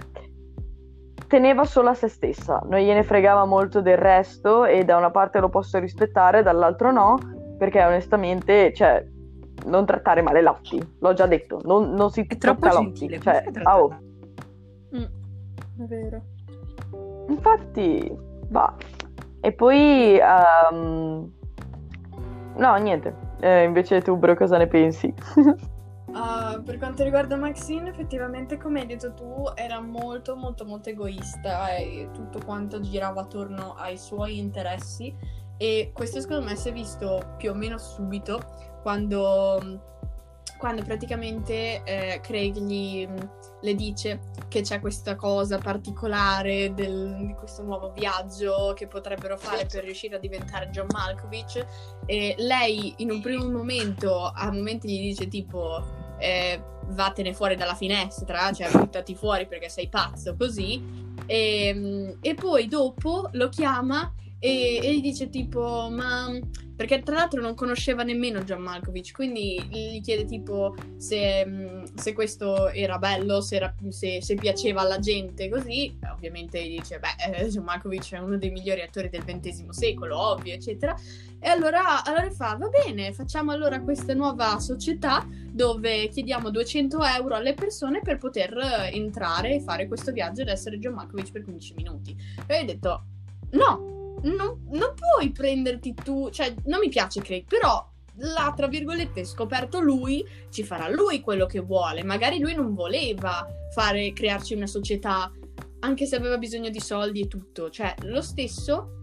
[1.28, 2.62] teneva solo a se stessa.
[2.68, 7.18] Non gliene fregava molto del resto e da una parte lo posso rispettare dall'altro no
[7.58, 9.06] perché onestamente cioè
[9.66, 13.99] non trattare male Lotti, l'ho già detto, non, non si è troppo gentile, cioè, oh.
[14.95, 16.22] mm, è vero.
[17.28, 18.12] Infatti,
[18.49, 18.76] va.
[19.41, 20.20] E poi,
[20.72, 21.32] um...
[22.55, 23.28] no, niente.
[23.39, 25.14] Eh, invece tu, bro, cosa ne pensi?
[26.07, 31.76] Uh, per quanto riguarda Maxine, effettivamente, come hai detto tu, era molto, molto, molto egoista
[31.76, 35.16] e tutto quanto girava attorno ai suoi interessi.
[35.57, 38.41] E questo, secondo me, si è visto più o meno subito
[38.82, 39.82] quando,
[40.57, 43.07] quando praticamente eh, Craig gli,
[43.61, 49.65] le dice che c'è questa cosa particolare del, di questo nuovo viaggio che potrebbero fare
[49.65, 51.65] per riuscire a diventare John Malkovich.
[52.05, 55.84] E lei in un primo momento a momenti gli dice tipo
[56.17, 61.07] eh, vattene fuori dalla finestra cioè buttati fuori perché sei pazzo così.
[61.25, 66.31] E, e poi dopo lo chiama e, e gli dice tipo ma
[66.79, 72.69] perché tra l'altro non conosceva nemmeno John Malkovich, quindi gli chiede tipo se, se questo
[72.69, 75.99] era bello, se, era, se, se, piaceva alla gente, così.
[76.09, 80.17] Ovviamente gli dice, beh, eh, John Malkovich è uno dei migliori attori del XX secolo,
[80.17, 80.95] ovvio, eccetera.
[81.37, 87.35] E allora, allora fa, va bene, facciamo allora questa nuova società dove chiediamo 200 euro
[87.35, 88.57] alle persone per poter
[88.89, 92.15] entrare e fare questo viaggio ed essere John Malkovich per 15 minuti.
[92.47, 93.03] E ho detto,
[93.51, 97.88] no, non, non puoi prenderti tu, cioè non mi piace Craig, però
[98.20, 102.03] l'ha tra virgolette scoperto lui, ci farà lui quello che vuole.
[102.03, 105.32] Magari lui non voleva fare, crearci una società,
[105.82, 107.70] anche se aveva bisogno di soldi e tutto.
[107.70, 108.95] Cioè, lo stesso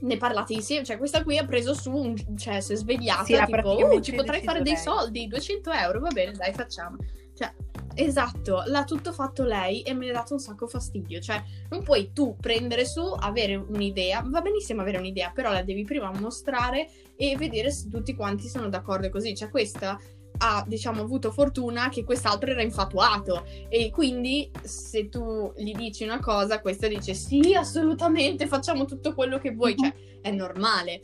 [0.00, 3.44] ne parlate insieme, cioè questa qui ha preso su, un, cioè si è svegliata, sì,
[3.46, 6.96] tipo, oh, ci potrei fare dei soldi, 200 euro, va bene, dai, facciamo.
[7.34, 7.52] Cioè,
[7.98, 11.18] Esatto, l'ha tutto fatto lei e me ne ha dato un sacco fastidio.
[11.18, 15.82] Cioè, non puoi tu prendere su, avere un'idea, va benissimo avere un'idea, però la devi
[15.82, 19.34] prima mostrare e vedere se tutti quanti sono d'accordo così.
[19.34, 19.98] Cioè, questa
[20.38, 26.20] ha, diciamo, avuto fortuna che quest'altro era infatuato e quindi se tu gli dici una
[26.20, 29.74] cosa, questa dice sì, assolutamente, facciamo tutto quello che vuoi.
[29.74, 31.00] Cioè, è normale.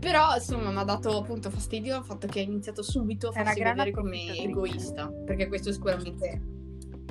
[0.00, 3.62] Però insomma mi ha dato appunto fastidio il fatto che ha iniziato subito a farsi
[3.62, 6.58] vedere come egoista, perché questo sicuramente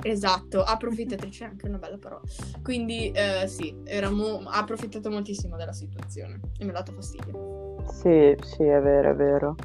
[0.02, 2.22] Esatto, approfittatrice è anche una bella parola.
[2.62, 3.74] Quindi eh, sì,
[4.10, 7.76] mo- ha approfittato moltissimo della situazione e mi ha dato fastidio.
[7.86, 9.56] Sì, sì, è vero, è vero.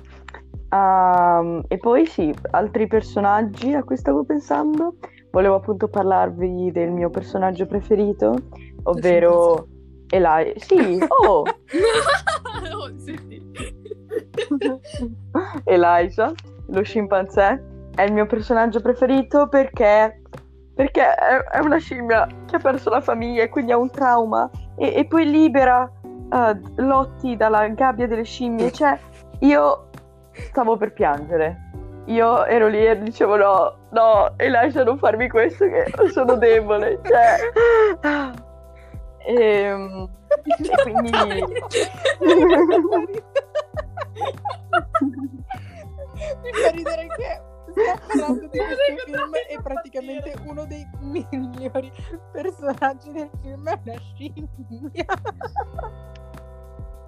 [0.72, 4.96] Um, e poi sì, altri personaggi a cui stavo pensando.
[5.32, 8.36] Volevo appunto parlarvi del mio personaggio preferito,
[8.84, 9.68] ovvero
[10.10, 10.54] Eli.
[10.58, 11.44] Sì, oh!
[12.74, 12.90] oh.
[15.66, 16.32] Elijah,
[16.68, 17.64] lo scimpanzé,
[17.96, 20.22] è il mio personaggio preferito perché,
[20.74, 24.50] perché è, è, una scimmia che ha perso la famiglia e quindi ha un trauma
[24.78, 28.72] e, e poi libera uh, Lotti dalla gabbia delle scimmie.
[28.72, 28.98] Cioè,
[29.40, 29.90] io
[30.32, 31.62] stavo per piangere.
[32.08, 37.00] Io ero lì e dicevo no, no, Elijah non farmi questo che sono debole.
[37.04, 38.44] Cioè...
[39.26, 40.10] E, ehm,
[40.46, 41.10] e quindi...
[46.42, 51.92] Mi fa ridere che stiamo parlando di questo film e praticamente uno dei migliori
[52.32, 55.06] personaggi del film è la scimmia.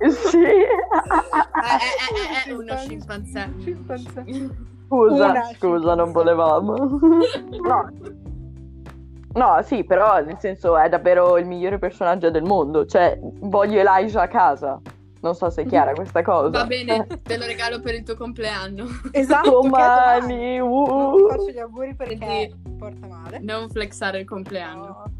[0.09, 0.43] Sì.
[0.43, 0.57] È,
[2.45, 3.51] è, è, uno scimpanzé.
[4.87, 6.75] Scusa, una scusa, non volevamo.
[6.75, 7.89] No.
[9.37, 12.87] No, sì, però nel senso è davvero il migliore personaggio del mondo.
[12.87, 14.81] Cioè, voglio Elijah a casa.
[15.21, 16.49] Non so se è chiara questa cosa.
[16.49, 18.85] Va bene, te lo regalo per il tuo compleanno.
[19.11, 20.59] Esatto, domani.
[20.59, 20.85] Uh.
[20.85, 23.39] Non ti faccio gli auguri perché Quindi, porta male.
[23.39, 24.85] Non flexare il compleanno.
[24.85, 25.11] No.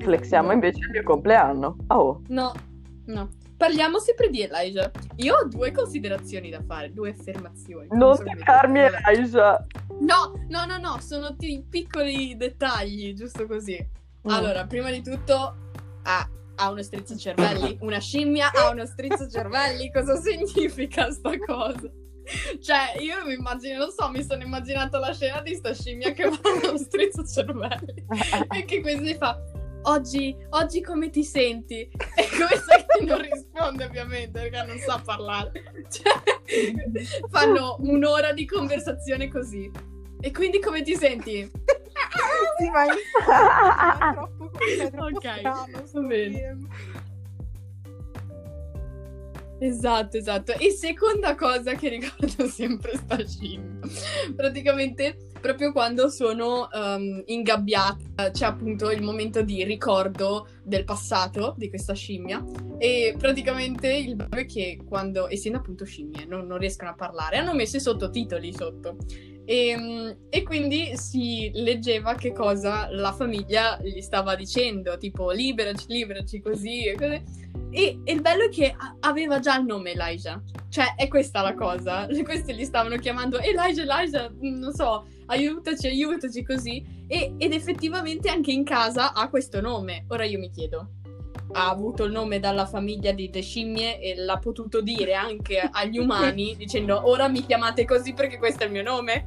[0.00, 1.76] Flexiamo invece il mio compleanno.
[1.88, 2.20] Oh.
[2.28, 2.52] No,
[3.06, 3.28] no.
[3.56, 4.90] Parliamo sempre di Elijah.
[5.16, 7.88] Io ho due considerazioni da fare, due affermazioni.
[7.90, 9.64] Non spiegarmi Elijah.
[10.00, 13.76] No, no, no, no, sono t- piccoli dettagli, giusto così.
[13.76, 14.30] Mm.
[14.30, 15.56] Allora, prima di tutto,
[16.02, 17.78] ha, ha uno strizzacervelli.
[17.80, 19.90] Una scimmia ha uno strizzacervelli.
[19.90, 21.90] Cosa significa sta cosa?
[22.60, 26.28] Cioè, io mi immagino, non so, mi sono immaginato la scena di sta scimmia che
[26.28, 28.04] va allo strizzacervelli
[28.54, 29.40] e che così fa
[29.86, 31.88] oggi, oggi come ti senti?
[32.16, 35.52] E questa che non risponde ovviamente perché non sa parlare.
[35.88, 39.70] Cioè, fanno un'ora di conversazione così.
[40.20, 41.48] E quindi come ti senti?
[42.58, 46.56] sì, ma è troppo, è troppo Ok, strano, va bene.
[49.58, 50.52] Esatto, esatto.
[50.52, 53.88] E seconda cosa che ricordo sempre sta scimmia.
[54.34, 55.16] Praticamente
[55.46, 61.94] proprio quando sono um, ingabbiata, c'è appunto il momento di ricordo del passato di questa
[61.94, 62.44] scimmia
[62.78, 67.36] e praticamente il bello è che quando, essendo appunto scimmie, non, non riescono a parlare,
[67.36, 68.96] hanno messo i sottotitoli sotto
[69.44, 75.84] e, ehm, e, quindi si leggeva che cosa la famiglia gli stava dicendo, tipo liberaci,
[75.86, 77.22] liberaci così e così.
[77.70, 82.08] E il bello è che aveva già il nome Elijah, cioè è questa la cosa.
[82.24, 87.04] Questi gli stavano chiamando Elijah, Elijah, non so, aiutaci, aiutaci così.
[87.06, 90.04] E, ed effettivamente anche in casa ha questo nome.
[90.08, 90.90] Ora io mi chiedo,
[91.52, 95.98] ha avuto il nome dalla famiglia di The Scimmie e l'ha potuto dire anche agli
[95.98, 99.26] umani dicendo ora mi chiamate così perché questo è il mio nome?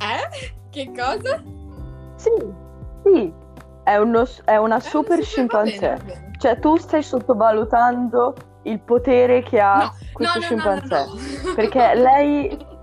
[0.00, 0.54] Eh?
[0.70, 1.42] Che cosa?
[2.16, 2.30] Sì,
[3.04, 3.32] sì,
[3.84, 6.26] è, uno, è una eh, super scimpanzé.
[6.38, 11.06] Cioè tu stai sottovalutando il potere che ha no, questo no, scimpanzé.
[11.06, 12.58] No, perché lei...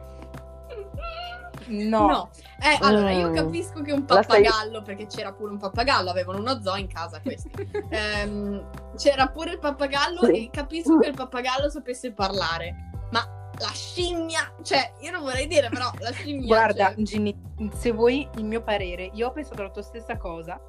[1.67, 2.29] No.
[2.59, 3.35] Eh, allora, io mm.
[3.35, 7.51] capisco che un pappagallo, perché c'era pure un pappagallo, avevano uno zoo in casa questi.
[7.89, 10.45] ehm, c'era pure il pappagallo sì.
[10.45, 12.91] e capisco che il pappagallo sapesse parlare.
[13.11, 16.45] Ma la scimmia, cioè, io non vorrei dire, però la scimmia...
[16.45, 17.03] Guarda, cioè...
[17.03, 17.35] Ginny,
[17.73, 20.59] se vuoi il mio parere, io ho pensato la tua stessa cosa,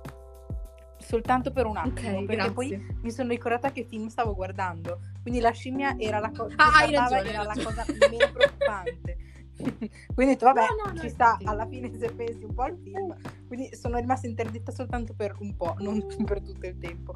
[0.98, 2.52] soltanto per un attimo, okay, perché grazie.
[2.52, 6.86] poi mi sono ricordata che film stavo guardando, quindi la scimmia era la, co- ah,
[6.88, 9.16] ragione, era la cosa meno preoccupante.
[10.14, 11.44] quindi ho detto, vabbè, no, no, ci sta infatti.
[11.46, 13.14] alla fine se pensi un po' al film,
[13.46, 17.14] quindi sono rimasta interdetta soltanto per un po', non per tutto il tempo.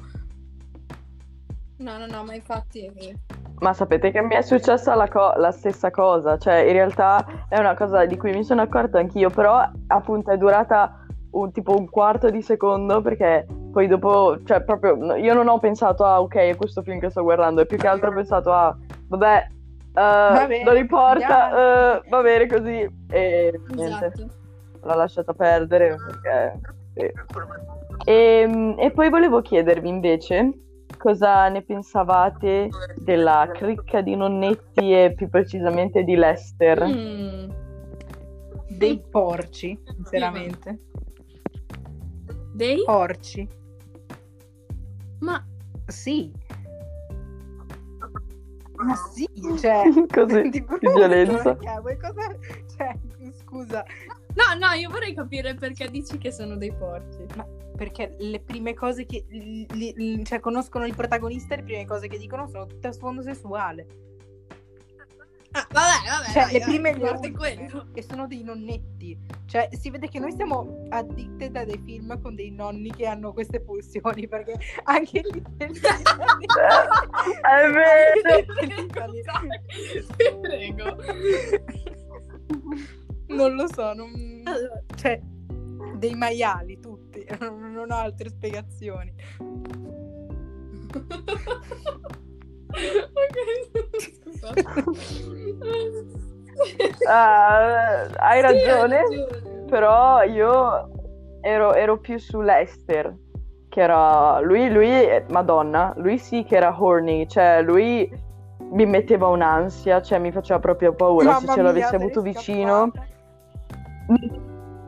[1.77, 3.13] No, no, no, ma infatti è.
[3.59, 7.59] Ma sapete che mi è successa la, co- la, stessa cosa, cioè in realtà è
[7.59, 11.87] una cosa di cui mi sono accorta anch'io, però appunto è durata un, tipo un
[11.89, 16.55] quarto di secondo perché poi dopo, cioè proprio, io non ho pensato a ok, è
[16.55, 18.75] questo film che sto guardando, e più che altro ho pensato a
[19.07, 19.47] vabbè,
[19.93, 24.27] uh, bene, non importa, uh, va bene così, e niente, Esatto.
[24.81, 26.59] l'ho lasciata perdere perché...
[26.93, 27.11] sì.
[28.03, 30.51] E, e poi volevo chiedervi invece
[30.97, 36.85] cosa ne pensavate della cricca di nonnetti e più precisamente di Lester.
[36.85, 37.49] Mm.
[38.69, 40.79] Dei porci, sinceramente.
[42.53, 42.83] Dei?
[42.85, 43.47] Porci.
[45.19, 45.43] Ma
[45.87, 46.31] Sì.
[48.83, 49.27] Ma sì,
[49.59, 49.83] cioè...
[50.07, 51.55] Così, di di violenza.
[51.55, 51.97] Perché?
[51.99, 52.37] Cosa...
[52.75, 52.95] Cioè,
[53.43, 53.85] scusa,
[54.33, 57.25] No, no, io vorrei capire perché dici che sono dei porci.
[57.35, 59.65] Ma perché le prime cose che li-
[59.95, 63.87] li- cioè, conoscono il protagonista, le prime cose che dicono sono tutte a sfondo sessuale.
[65.53, 66.31] Ah, vabbè, vabbè.
[66.31, 67.61] Cioè, dai, le prime le quello.
[67.75, 69.17] ultime, e sono dei nonnetti.
[69.45, 73.33] Cioè, si vede che noi siamo addicted a dei film con dei nonni che hanno
[73.33, 78.43] queste pulsioni, perché anche lì nel- È vero!
[80.17, 80.95] Ti prego.
[83.27, 84.41] non lo so, non...
[84.45, 85.19] Allora, cioè,
[85.97, 89.13] dei maiali tutti, non ho altre spiegazioni.
[93.11, 93.37] ok,
[94.21, 94.63] scusate.
[97.07, 99.65] Ah, hai Sì, ragione, ragione.
[99.69, 100.89] però io
[101.41, 103.13] ero, ero più su Lester,
[103.69, 104.89] che era lui, lui,
[105.29, 108.11] madonna, lui sì che era horny, cioè lui
[108.71, 113.09] mi metteva un'ansia, cioè mi faceva proprio paura, se Mamma ce l'avessi avuto vicino scappata.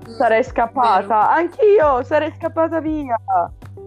[0.08, 1.30] sarei scappata, Vero.
[1.30, 3.16] anch'io sarei scappata via.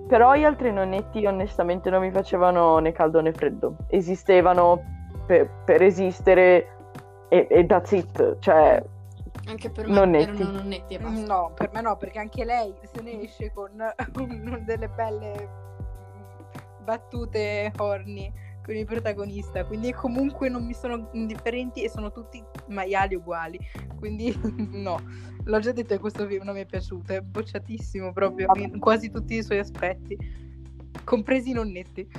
[0.08, 4.80] Però gli altri nonnetti onestamente non mi facevano né caldo né freddo, esistevano
[5.26, 6.75] per, per esistere
[7.28, 8.82] e, e that's it, cioè
[9.46, 10.42] Anche per me Nonnetti.
[10.42, 11.26] erano nonnetti e basta.
[11.26, 13.70] No, per me no, perché anche lei se ne esce con
[14.64, 15.48] delle belle
[16.82, 18.32] battute horny
[18.64, 23.58] con il protagonista, quindi comunque non mi sono indifferenti e sono tutti maiali uguali,
[23.96, 24.36] quindi
[24.74, 25.00] no,
[25.44, 29.08] l'ho già detto che questo film non mi è piaciuto, è bocciatissimo proprio in quasi
[29.10, 30.18] tutti i suoi aspetti,
[31.04, 32.10] compresi i nonnetti.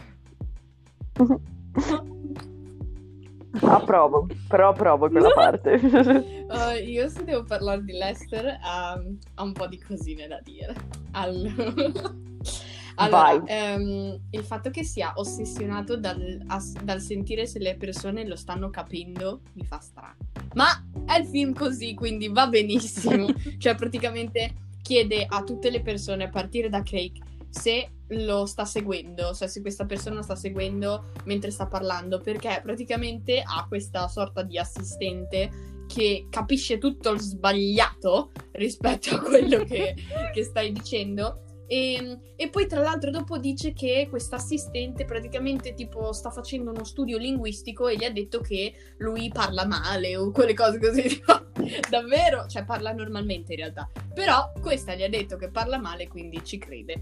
[3.61, 5.73] Approvo, però approvo quella parte.
[5.73, 10.73] Uh, io se devo parlare di Lester um, ho un po' di cosine da dire.
[11.11, 11.53] Allora,
[12.95, 13.41] allora Vai.
[13.45, 18.69] ehm, il fatto che sia ossessionato dal, as- dal sentire se le persone lo stanno
[18.69, 20.15] capendo mi fa strano.
[20.53, 20.67] Ma
[21.05, 23.27] è il film così, quindi va benissimo.
[23.57, 29.33] cioè, praticamente chiede a tutte le persone, a partire da Craig, se lo sta seguendo,
[29.33, 34.43] cioè se questa persona lo sta seguendo mentre sta parlando, perché praticamente ha questa sorta
[34.43, 39.95] di assistente che capisce tutto il sbagliato rispetto a quello che,
[40.33, 41.41] che stai dicendo.
[41.69, 46.85] E, e poi tra l'altro dopo dice che questa assistente praticamente tipo sta facendo uno
[46.85, 51.21] studio linguistico e gli ha detto che lui parla male o quelle cose così.
[51.89, 52.47] Davvero?
[52.47, 53.89] Cioè parla normalmente in realtà.
[54.13, 57.01] Però questa gli ha detto che parla male quindi ci crede.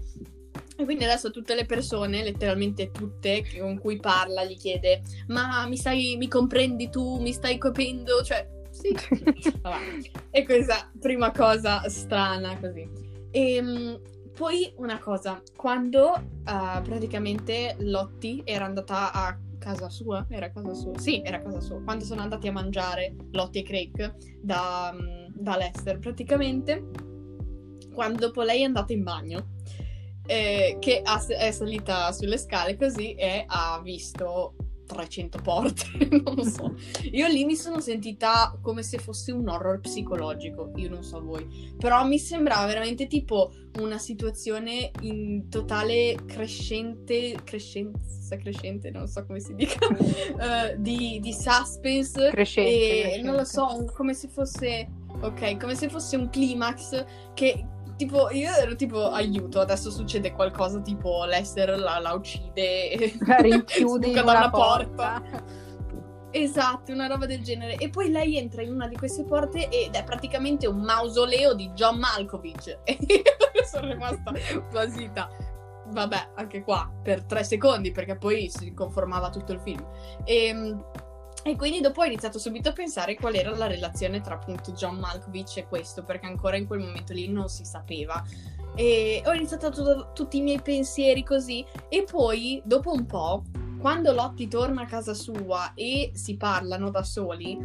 [0.76, 5.76] E quindi adesso tutte le persone, letteralmente tutte, con cui parla, gli chiede: Ma mi
[5.76, 7.18] stai, mi comprendi tu?
[7.20, 8.22] Mi stai capendo?
[8.22, 8.94] Cioè, sì.
[10.30, 12.86] E questa prima cosa strana così.
[13.30, 13.98] E
[14.36, 20.98] poi una cosa, quando uh, praticamente Lotti era andata a casa sua, era casa sua,
[20.98, 25.56] sì, era casa sua, quando sono andati a mangiare Lotti e Craig da, mm, da
[25.56, 26.90] Lester, praticamente,
[27.94, 29.54] quando dopo lei è andata in bagno,
[30.26, 34.54] eh, che è salita sulle scale così e ha visto
[34.86, 36.74] 300 porte, non lo so.
[37.10, 41.74] Io lì mi sono sentita come se fosse un horror psicologico, io non so voi,
[41.76, 49.40] però mi sembrava veramente tipo una situazione in totale crescente, crescenza crescente, non so come
[49.40, 53.26] si dica, eh, di, di suspense Crescente, e crescente.
[53.26, 54.88] non lo so, come se fosse,
[55.20, 57.04] ok, come se fosse un climax
[57.34, 57.64] che
[57.96, 63.36] tipo io ero tipo aiuto, adesso succede qualcosa tipo Lester la, la uccide e La
[63.40, 65.22] rinchiude da una una porta.
[66.30, 67.76] Esatto, una roba del genere.
[67.76, 71.70] E poi lei entra in una di queste porte ed è praticamente un mausoleo di
[71.70, 72.78] John Malkovich.
[72.84, 74.32] E io sono rimasta
[74.70, 75.30] basita.
[75.88, 79.82] Vabbè, anche qua per tre secondi, perché poi si conformava tutto il film.
[80.24, 80.76] E,
[81.50, 84.98] e quindi dopo ho iniziato subito a pensare qual era la relazione tra appunto John
[84.98, 88.24] Malkovich e questo, perché ancora in quel momento lì non si sapeva.
[88.74, 91.64] E ho iniziato tutto- tutti i miei pensieri così.
[91.88, 93.44] E poi, dopo un po',
[93.78, 97.56] quando Lottie torna a casa sua e si parlano da soli,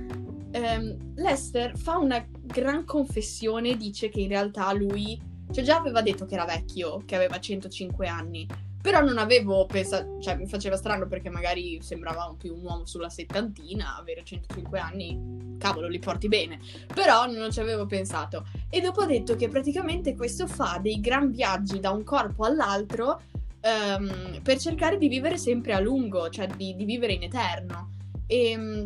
[0.51, 5.19] ehm, Lester fa una gran confessione, dice che in realtà lui,
[5.51, 8.47] cioè già aveva detto che era vecchio, che aveva 105 anni,
[8.81, 13.09] però non avevo pensato, cioè mi faceva strano perché magari sembrava più un uomo sulla
[13.09, 16.59] settantina, avere 105 anni, cavolo, li porti bene,
[16.93, 18.45] però non ci avevo pensato.
[18.69, 23.21] E dopo ha detto che praticamente questo fa dei gran viaggi da un corpo all'altro
[23.61, 27.91] ehm, per cercare di vivere sempre a lungo, cioè di, di vivere in eterno.
[28.25, 28.85] E mm,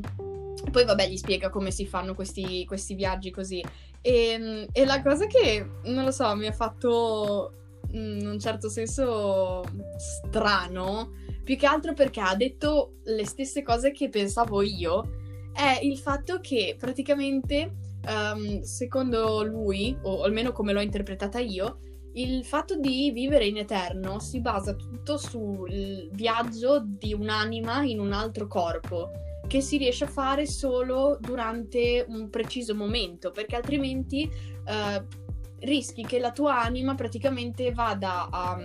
[0.72, 3.64] poi, vabbè, gli spiega come si fanno questi, questi viaggi così.
[4.02, 7.65] E, mm, e la cosa che, non lo so, mi ha fatto
[7.96, 9.64] in un certo senso
[9.98, 15.10] strano, più che altro perché ha detto le stesse cose che pensavo io,
[15.54, 17.74] è il fatto che praticamente
[18.08, 21.80] um, secondo lui, o almeno come l'ho interpretata io,
[22.14, 28.14] il fatto di vivere in eterno si basa tutto sul viaggio di un'anima in un
[28.14, 29.12] altro corpo
[29.48, 35.25] che si riesce a fare solo durante un preciso momento, perché altrimenti uh,
[35.60, 38.58] rischi che la tua anima praticamente vada a,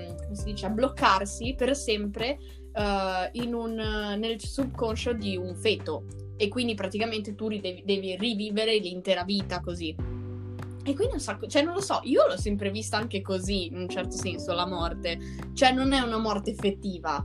[0.44, 2.38] dice, a bloccarsi per sempre
[2.72, 3.74] uh, un,
[4.18, 6.04] nel subconscio di un feto
[6.36, 9.94] e quindi praticamente tu devi, devi rivivere l'intera vita così.
[10.82, 13.76] E quindi un sacco, cioè non lo so, io l'ho sempre vista anche così, in
[13.76, 15.18] un certo senso, la morte.
[15.52, 17.22] Cioè non è una morte effettiva.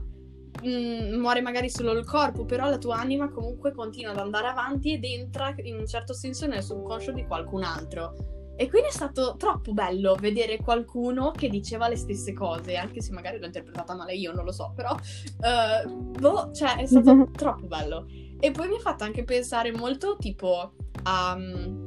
[0.66, 4.92] Mm, muore magari solo il corpo, però la tua anima comunque continua ad andare avanti
[4.92, 8.35] ed entra in un certo senso nel subconscio di qualcun altro.
[8.56, 13.12] E quindi è stato troppo bello vedere qualcuno che diceva le stesse cose, anche se
[13.12, 17.66] magari l'ho interpretata male io, non lo so, però uh, boh, cioè è stato troppo
[17.66, 18.06] bello.
[18.38, 21.38] E poi mi ha fatto anche pensare molto tipo a,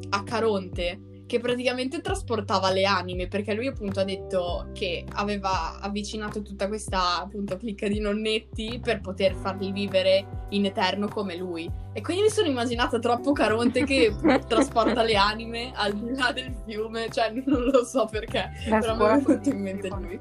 [0.10, 6.42] a Caronte, che praticamente trasportava le anime, perché lui appunto ha detto che aveva avvicinato
[6.42, 11.70] tutta questa appunto clicca di nonnetti per poter farli vivere in eterno come lui.
[11.94, 14.12] E quindi mi sono immaginata troppo Caronte che
[14.50, 18.96] trasporta le anime al di là del fiume, cioè non lo so perché, La però
[18.96, 20.20] mi è venuto in mente lui.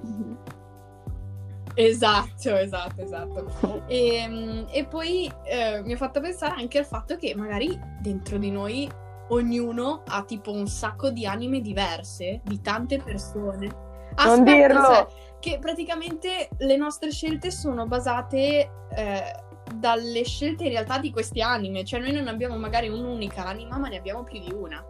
[1.72, 3.84] Esatto, esatto, esatto.
[3.86, 8.36] E, ehm, e poi eh, mi ha fatto pensare anche al fatto che magari dentro
[8.36, 13.66] di noi ognuno ha tipo un sacco di anime diverse, di tante persone.
[14.14, 14.82] Aspetta, non dirlo!
[14.82, 15.06] Sai,
[15.40, 19.34] che praticamente le nostre scelte sono basate eh,
[19.74, 23.88] dalle scelte in realtà di queste anime, cioè noi non abbiamo magari un'unica anima, ma
[23.88, 24.82] ne abbiamo più di una.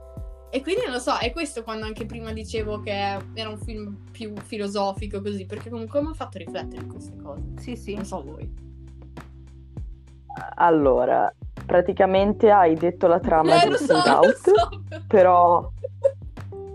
[0.50, 2.90] E quindi non lo so, è questo quando anche prima dicevo che
[3.34, 7.42] era un film più filosofico così, perché comunque mi ha fatto riflettere queste cose.
[7.58, 7.94] Sì, sì.
[7.94, 8.66] Non so voi.
[10.54, 11.30] Allora,
[11.68, 14.70] praticamente hai detto la trama eh, di so, Out, so.
[15.06, 15.70] però,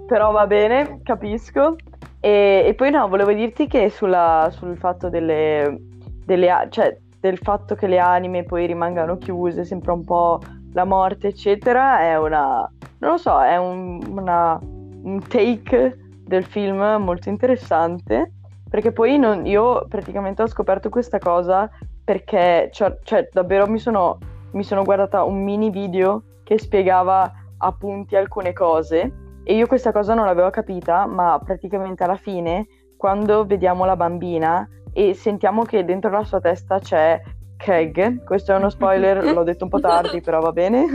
[0.06, 1.76] però va bene, capisco.
[2.20, 5.78] E, e, poi no, volevo dirti che sulla, sul fatto delle,
[6.24, 10.40] delle, cioè, del fatto che le anime poi rimangano chiuse, sembra un po'
[10.74, 12.70] la morte, eccetera, è una,
[13.00, 18.32] non lo so, è un, una, un take del film molto interessante,
[18.70, 21.68] perché poi non, io praticamente ho scoperto questa cosa
[22.04, 24.18] perché, cioè, cioè davvero mi sono
[24.54, 29.12] mi sono guardata un mini video che spiegava appunti alcune cose
[29.44, 34.68] e io questa cosa non l'avevo capita, ma praticamente alla fine, quando vediamo la bambina
[34.94, 37.22] e sentiamo che dentro la sua testa c'è
[37.58, 40.86] Craig, questo è uno spoiler, l'ho detto un po' tardi, però va bene.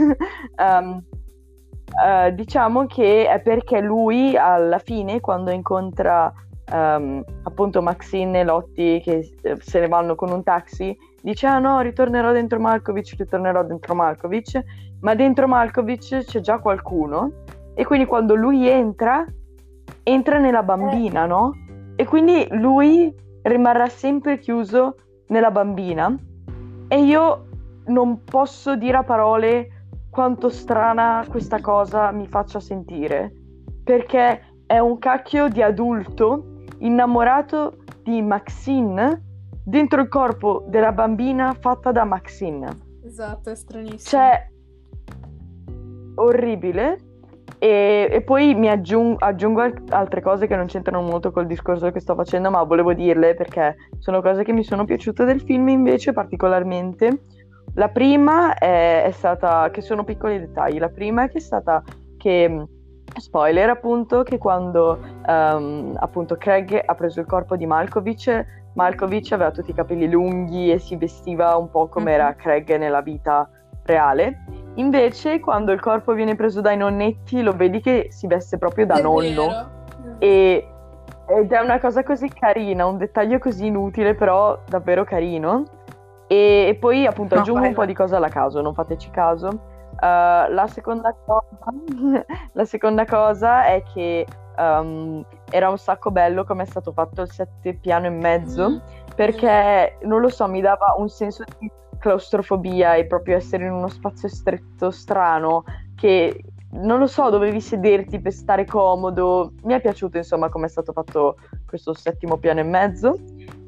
[0.57, 6.33] um, uh, diciamo che è perché lui alla fine, quando incontra
[6.71, 11.59] um, appunto Maxine e Lotti che eh, se ne vanno con un taxi, dice ah
[11.59, 14.61] no, ritornerò dentro Malkovich, ritornerò dentro Malkovich,
[15.01, 17.31] ma dentro Malkovich c'è già qualcuno.
[17.73, 19.25] E quindi quando lui entra,
[20.03, 21.53] entra nella bambina, no?
[21.95, 23.13] E quindi lui
[23.43, 24.95] rimarrà sempre chiuso
[25.27, 26.13] nella bambina.
[26.87, 27.45] E io
[27.85, 29.69] non posso dire a parole
[30.09, 33.31] quanto strana questa cosa mi faccia sentire,
[33.83, 39.28] perché è un cacchio di adulto innamorato di Maxine
[39.69, 42.67] dentro il corpo della bambina fatta da Maxine.
[43.05, 43.99] Esatto, è stranissimo.
[43.99, 44.49] Cioè,
[46.15, 46.97] orribile.
[47.59, 51.99] E, e poi mi aggiung- aggiungo altre cose che non c'entrano molto col discorso che
[51.99, 56.13] sto facendo, ma volevo dirle perché sono cose che mi sono piaciute del film invece
[56.13, 57.23] particolarmente.
[57.75, 61.83] La prima è, è stata, che sono piccoli dettagli, la prima è che è stata
[62.17, 62.65] che
[63.17, 69.51] spoiler appunto che quando um, appunto Craig ha preso il corpo di Malkovich Malkovich aveva
[69.51, 72.35] tutti i capelli lunghi e si vestiva un po' come era mhm.
[72.35, 73.49] Craig nella vita
[73.83, 74.43] reale.
[74.75, 78.95] Invece quando il corpo viene preso dai nonnetti lo vedi che si veste proprio da
[78.95, 79.77] è nonno.
[80.19, 80.67] E,
[81.27, 85.63] ed è una cosa così carina un dettaglio così inutile però davvero carino.
[86.27, 89.47] E, e poi appunto no, aggiungo un po' di cose alla caso non fateci caso.
[89.99, 91.45] Uh, la, seconda cosa,
[92.53, 94.25] la, seconda cosa, è che
[94.59, 98.77] um, era un sacco bello come è stato fatto il sette piano e mezzo, mm.
[99.15, 103.87] perché non lo so, mi dava un senso di claustrofobia e proprio essere in uno
[103.87, 105.63] spazio stretto, strano,
[105.95, 109.53] che non lo so, dovevi sederti per stare comodo.
[109.63, 113.17] Mi è piaciuto insomma come è stato fatto questo settimo piano e mezzo.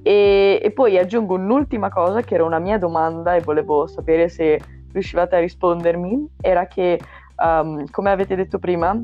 [0.03, 4.59] E, e poi aggiungo un'ultima cosa che era una mia domanda e volevo sapere se
[4.91, 6.99] riuscivate a rispondermi era che,
[7.37, 8.99] um, come avete detto prima,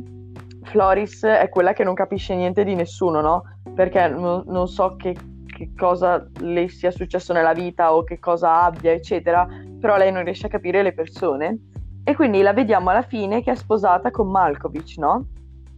[0.67, 3.43] Floris è quella che non capisce niente di nessuno, no?
[3.73, 5.15] Perché non, non so che,
[5.45, 9.47] che, cosa le sia successo nella vita o che cosa abbia, eccetera,
[9.79, 11.57] però lei non riesce a capire le persone.
[12.03, 15.25] E quindi la vediamo alla fine che è sposata con Malkovich, no?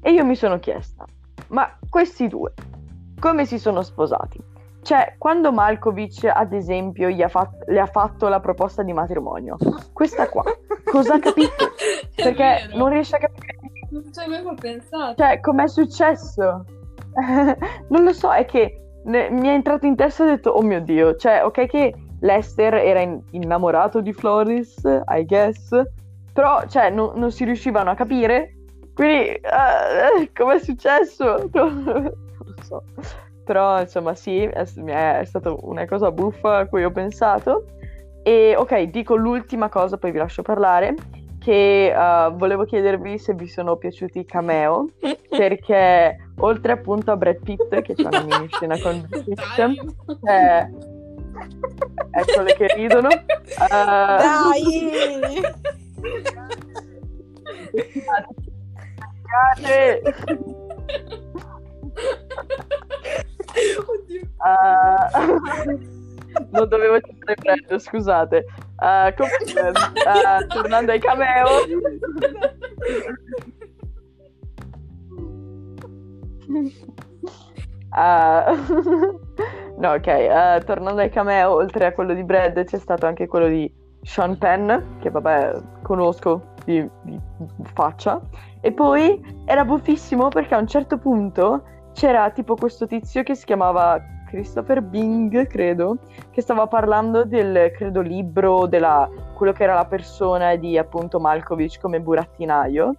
[0.02, 1.06] E io mi sono chiesta,
[1.48, 2.54] ma questi due
[3.20, 4.40] come si sono sposati?
[4.82, 9.58] Cioè, quando Malkovich, ad esempio, gli ha fat- le ha fatto la proposta di matrimonio,
[9.94, 10.44] questa qua,
[10.86, 11.74] cosa ha capito?
[12.16, 12.78] Perché vero.
[12.78, 13.58] non riesce a capire.
[13.92, 15.16] Non ci avevo pensato.
[15.22, 16.64] Cioè, com'è successo?
[17.90, 20.62] non lo so, è che ne- mi è entrato in testa e ho detto, oh
[20.62, 25.70] mio Dio, cioè, ok che Lester era in- innamorato di Floris, I guess,
[26.34, 28.54] però, cioè, non- non si riuscivano a capire,
[28.94, 31.50] quindi, eh, com'è successo?
[31.54, 32.84] non lo so.
[33.50, 37.66] Però, insomma, sì, è, è, stata una cosa buffa a cui ho pensato.
[38.22, 40.94] E, ok, dico l'ultima cosa, poi vi lascio parlare,
[41.40, 44.90] che eh, volevo chiedervi se vi sono piaciuti i cameo,
[45.28, 49.80] perché oltre appunto a Brad Pitt, che c'è una mini scena con Brad Pitt, Dai.
[50.26, 50.70] eh,
[52.22, 53.10] eccole che ridono.
[53.10, 53.26] eh,
[53.68, 55.42] Dai!
[59.58, 61.18] Scusate.
[64.50, 65.98] Eh,
[66.52, 68.38] non dovevo citare Brad, scusate.
[68.38, 71.48] Eh, comunque, eh, tornando ai cameo.
[77.92, 78.56] Ah,
[79.78, 83.72] no, ok, tornando ai cameo, oltre a quello di Brad c'è stato anche quello di
[84.04, 87.20] Sean Penn, che vabbè conosco di, di
[87.74, 88.22] faccia,
[88.62, 93.46] e poi era buffissimo perché a un certo punto c'era tipo questo tizio che si
[93.46, 94.00] chiamava
[94.30, 95.98] Christopher Bing, credo,
[96.30, 101.80] che stava parlando del, credo, libro, della, quello che era la persona di appunto Malkovich
[101.82, 102.94] come burattinaio,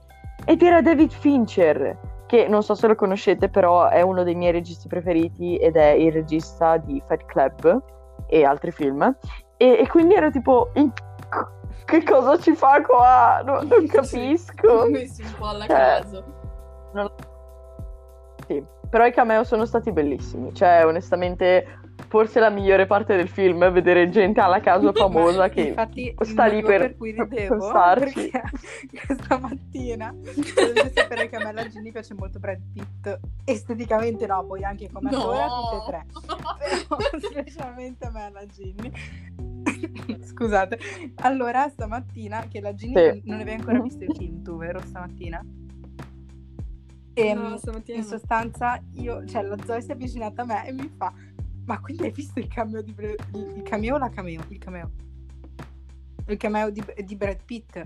[0.45, 4.53] ed era David Fincher, che non so se lo conoscete, però è uno dei miei
[4.53, 7.83] registi preferiti ed è il regista di Fight Club
[8.26, 9.03] e altri film.
[9.57, 10.93] E, e quindi era tipo, "In-
[11.85, 13.43] che cosa ci fa qua?
[13.45, 14.66] No- non capisco.
[14.66, 15.68] L'ho messo un po' alla Eh.
[15.68, 16.24] caso.
[18.47, 20.53] Sì, però i cameo sono stati bellissimi.
[20.55, 21.78] Cioè, onestamente,
[22.09, 26.47] forse la migliore parte del film è vedere gente alla caso famosa che Infatti, sta
[26.47, 28.30] lì motivo per- cui per ridevo starci.
[28.30, 34.26] perché questa mattina dovete sapere che a me la Ginny piace molto Brad Pitt esteticamente
[34.26, 35.18] no poi anche come No.
[35.18, 36.07] attore tutte e tre
[36.88, 38.91] però specialmente a me la Ginny
[40.24, 40.78] scusate
[41.16, 43.07] allora stamattina che la Ginny Sì.
[43.07, 45.41] non- non avevi ancora visto il film tu vero stamattina
[47.14, 48.08] e No, stamattina in no.
[48.08, 51.12] sostanza io cioè la Zoe si è avvicinata a me e mi fa
[51.70, 54.42] ma quindi hai visto il cameo di Bra- il, il cameo o la cameo?
[54.48, 54.90] Il cameo.
[56.26, 57.76] Il cameo di, di Brad Pitt.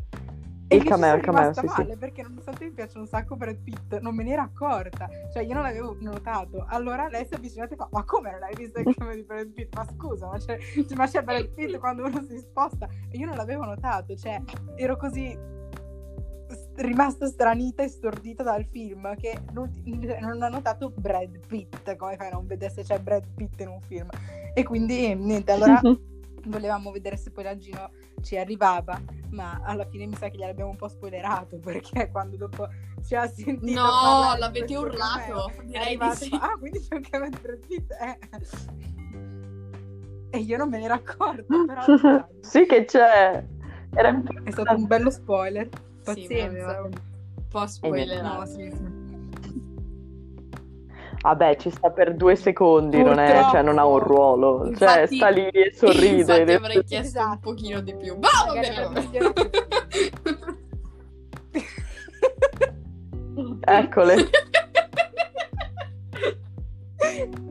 [0.67, 1.83] E Il cameo, il cameo, rimasta sì, sì.
[1.83, 5.07] male perché nonostante mi piace un sacco Brad Pitt, non me ne ero accorta.
[5.31, 6.65] Cioè io non l'avevo notato.
[6.69, 9.23] Allora lei si è avvicinata e fa ma come non hai visto il cameo di
[9.23, 9.75] Brad Pitt?
[9.75, 10.59] Ma scusa, ma c'è,
[10.97, 12.89] ma c'è Brad Pitt quando uno si sposta?
[13.11, 14.17] E io non l'avevo notato.
[14.17, 14.41] Cioè
[14.77, 15.37] ero così
[16.77, 19.71] rimasta stranita e stordita dal film che non,
[20.43, 23.81] ho notato Brad Pitt come fai a non vedere se c'è Brad Pitt in un
[23.81, 24.09] film
[24.53, 25.81] e quindi niente allora
[26.47, 27.91] volevamo vedere se poi la Gino
[28.23, 29.01] ci arrivava
[29.31, 32.69] ma alla fine mi sa che gliel'abbiamo un po' spoilerato perché quando dopo
[33.05, 35.47] ci ha sentito No, l'avete urlato.
[35.47, 36.31] cameo, Direi di arrivato, sì.
[36.41, 38.19] ah quindi c'è di Brad Pitt eh.
[40.31, 43.45] e io non me ne ero accorta però sì che c'è.
[43.97, 45.69] Era è stato un bello spoiler
[46.05, 46.91] pazienza aveva un
[47.49, 47.67] po'
[48.47, 49.03] sì, sì.
[51.23, 54.65] Vabbè, ci sta per due secondi, non, è, cioè, non ha un ruolo.
[54.77, 56.19] cioè, Infatti- sta lì e sorride.
[56.19, 57.39] Infatti avrei chiesto un Esatto.
[57.41, 58.17] pochino di più.
[58.19, 58.89] Ma vabbè,
[63.67, 64.17] Eccole.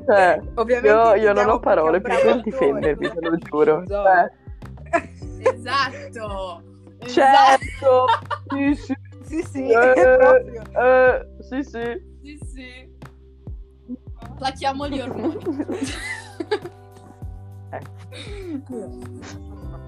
[0.06, 3.84] Cioè, Ovviamente io, io non ho parole più un per difendervi, te lo giuro.
[3.88, 4.32] Zoe?
[4.92, 6.62] Cioè, esatto.
[7.08, 8.06] Certo!
[8.48, 8.94] Sì, sì.
[9.24, 12.02] Sì, sì, Eh, eh, sì, sì.
[12.22, 12.92] Sì, sì.
[14.38, 15.38] Plachiamo gli ormoni.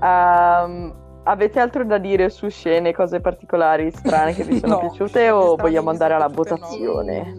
[0.02, 0.94] Ehm,
[1.24, 5.56] avete altro da dire su scene, cose particolari, strane che vi sono No, piaciute o
[5.56, 6.34] vogliamo andare alla no.
[6.34, 7.38] votazione?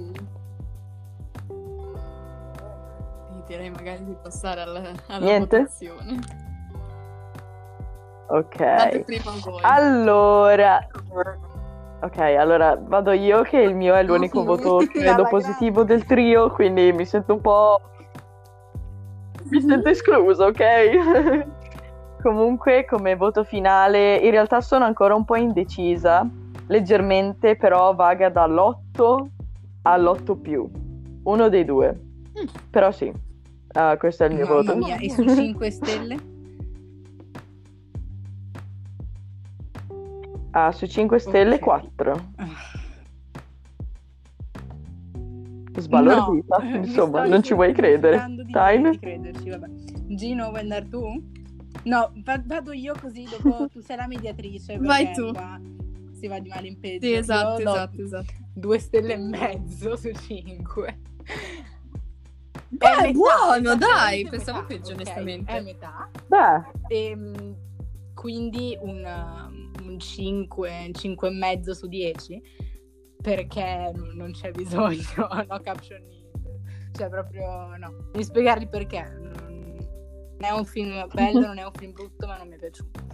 [3.28, 5.58] Sì, Direi magari di passare alla, alla Niente?
[5.58, 6.44] votazione.
[8.26, 9.04] Date Ok.
[9.04, 9.60] prima voi.
[9.62, 10.84] Allora,
[12.00, 16.92] ok, allora vado io che il mio è l'unico voto credo positivo del trio, quindi
[16.92, 17.80] mi sento un po'...
[19.50, 21.44] mi sento escluso, ok?
[22.22, 26.28] Comunque, come voto finale, in realtà sono ancora un po' indecisa,
[26.66, 29.26] leggermente, però vaga dall'8
[29.82, 30.68] all'8 più,
[31.22, 31.96] uno dei due.
[32.40, 32.46] Mm.
[32.70, 33.12] Però sì,
[33.74, 34.76] ah, questo è il mio Mamma voto.
[34.76, 36.34] mia, e su 5 stelle?
[40.58, 41.60] Ah, su 5 stelle Ok.
[41.60, 42.12] 4.
[42.36, 42.46] Ah.
[45.78, 48.16] Sbalordita, No, mi insomma, non ci vuoi credere.
[48.50, 48.98] Time?
[48.98, 49.66] crederci, vabbè.
[50.16, 51.02] Gino, vuoi andare tu?
[51.82, 54.78] No, va- vado io così dopo tu sei la mediatrice.
[54.78, 55.30] Vai tu.
[55.32, 55.60] qua
[56.12, 57.04] Si va di male in peggio.
[57.06, 58.32] Sì, esatto, Io esatto, esatto.
[58.54, 61.00] Due stelle e mezzo su cinque.
[62.68, 65.52] Beh, È metà, buono, dai, metà, pensavo peggio, ok, onestamente.
[65.52, 66.08] È metà.
[66.26, 67.54] Beh, Ehm,
[68.14, 72.42] quindi un, um, un 5, 5 e mezzo su 10
[73.20, 75.02] perché non c'è bisogno,
[75.48, 76.60] no caption needed.
[76.92, 78.08] Cioè proprio no.
[78.12, 79.02] Devi spiegargli perché.
[80.38, 83.04] Non è un film bello, non è un film brutto, ma non mi è piaciuto.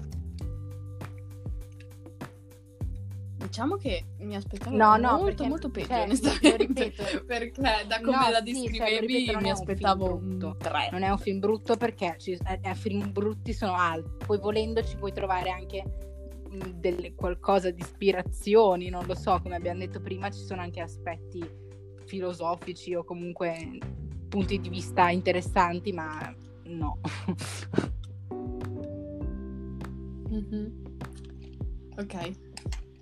[3.36, 6.56] Diciamo che mi aspettavo No, no, molto, perché- molto peggio, cioè, onestamente.
[6.56, 7.24] ripeto.
[7.26, 10.46] perché da come No, la sì, cioè, descrivevi ripeto, non mi un aspettavo brutto.
[10.46, 10.88] un 3.
[10.92, 14.26] Non è un film brutto perché ci, eh, film brutti sono altri.
[14.26, 16.11] Poi volendo ci puoi trovare anche
[16.76, 21.42] delle, qualcosa di ispirazioni, non lo so, come abbiamo detto prima, ci sono anche aspetti
[22.04, 23.78] filosofici o comunque
[24.28, 26.34] punti di vista interessanti, ma
[26.64, 27.00] no.
[30.32, 30.96] Mhm.
[31.98, 32.14] Ok,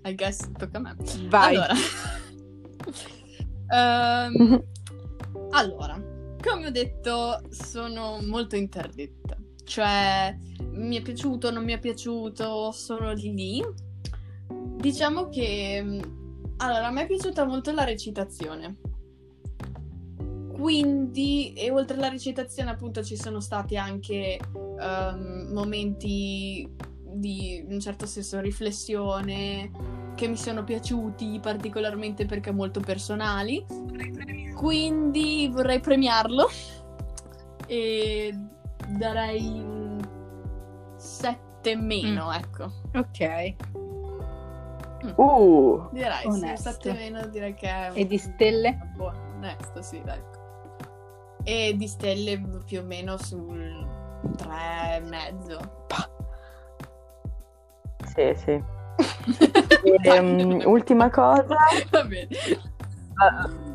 [0.03, 0.95] I guess tocca a me.
[1.29, 1.55] Vai.
[1.55, 1.73] Allora.
[3.73, 4.61] Ehm,
[5.51, 5.93] allora,
[6.41, 9.40] come ho detto, sono molto interdetta.
[9.63, 10.37] Cioè,
[10.71, 13.63] mi è piaciuto, non mi è piaciuto, sono lì.
[14.77, 15.81] Diciamo che...
[15.81, 18.77] mh, Allora, a me è piaciuta molto la recitazione.
[20.51, 24.37] Quindi, e oltre alla recitazione, appunto, ci sono stati anche
[24.79, 26.69] ehm, momenti
[27.13, 29.71] di, un certo senso, riflessione
[30.15, 33.65] che mi sono piaciuti particolarmente perché molto personali.
[34.55, 36.47] Quindi vorrei premiarlo
[37.65, 38.33] e
[38.97, 39.99] darei un
[40.97, 42.71] 7 meno, ecco.
[42.95, 43.55] Ok.
[45.15, 46.69] uh, Direi sì, un Onesto.
[46.71, 48.77] 7 meno direi che è E di stelle?
[48.95, 50.21] buono, onesto, sì, dai.
[51.43, 53.87] E di stelle più o meno sul
[54.37, 55.59] 3 e mezzo.
[58.13, 58.63] sì, sì.
[60.03, 61.55] Ehm, ultima cosa,
[61.89, 62.27] Va bene.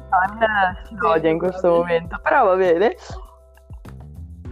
[0.08, 2.94] Tania si odia in questo momento, però va bene.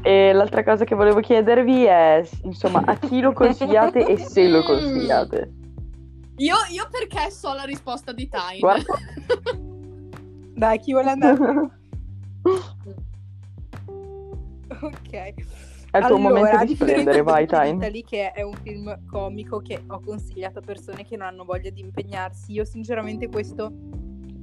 [0.06, 4.62] E l'altra cosa che volevo chiedervi è, insomma, a chi lo consigliate e se lo
[4.62, 5.50] consigliate?
[6.36, 8.58] Io, io perché so la risposta di Time.
[8.58, 8.92] Guarda.
[10.54, 11.70] Dai, chi vuole andare?
[14.80, 15.12] Ok.
[15.90, 17.76] È il tuo momento a di splendere, vai, di Time.
[17.76, 21.70] Italy, che è un film comico che ho consigliato a persone che non hanno voglia
[21.70, 22.52] di impegnarsi.
[22.52, 23.72] Io sinceramente questo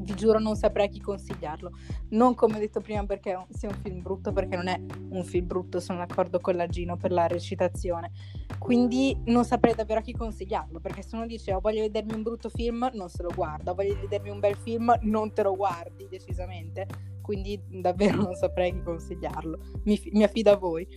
[0.02, 1.72] vi giuro non saprei a chi consigliarlo.
[2.10, 4.80] Non come ho detto prima perché sia un film brutto, perché non è
[5.10, 8.12] un film brutto, sono d'accordo con la Gino per la recitazione.
[8.58, 12.14] Quindi non saprei davvero a chi consigliarlo, perché se uno dice ho voglia di vedermi
[12.14, 15.34] un brutto film, non se lo guarda, ho voglia di vedermi un bel film, non
[15.34, 16.88] te lo guardi decisamente.
[17.22, 19.60] Quindi davvero non saprei chi consigliarlo.
[19.84, 20.88] Mi, fi- mi affido a voi.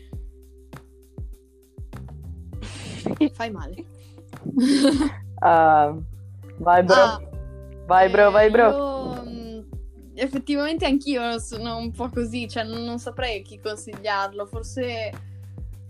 [3.32, 3.84] Fai male.
[5.46, 5.94] Ah,
[6.56, 6.94] vai, bro.
[6.94, 7.20] Ah,
[7.86, 8.70] vai, bro, vai, bro.
[8.70, 9.66] io, mh,
[10.14, 14.46] effettivamente anch'io sono un po' così, cioè non, saprei chi consigliarlo.
[14.46, 15.12] Forse,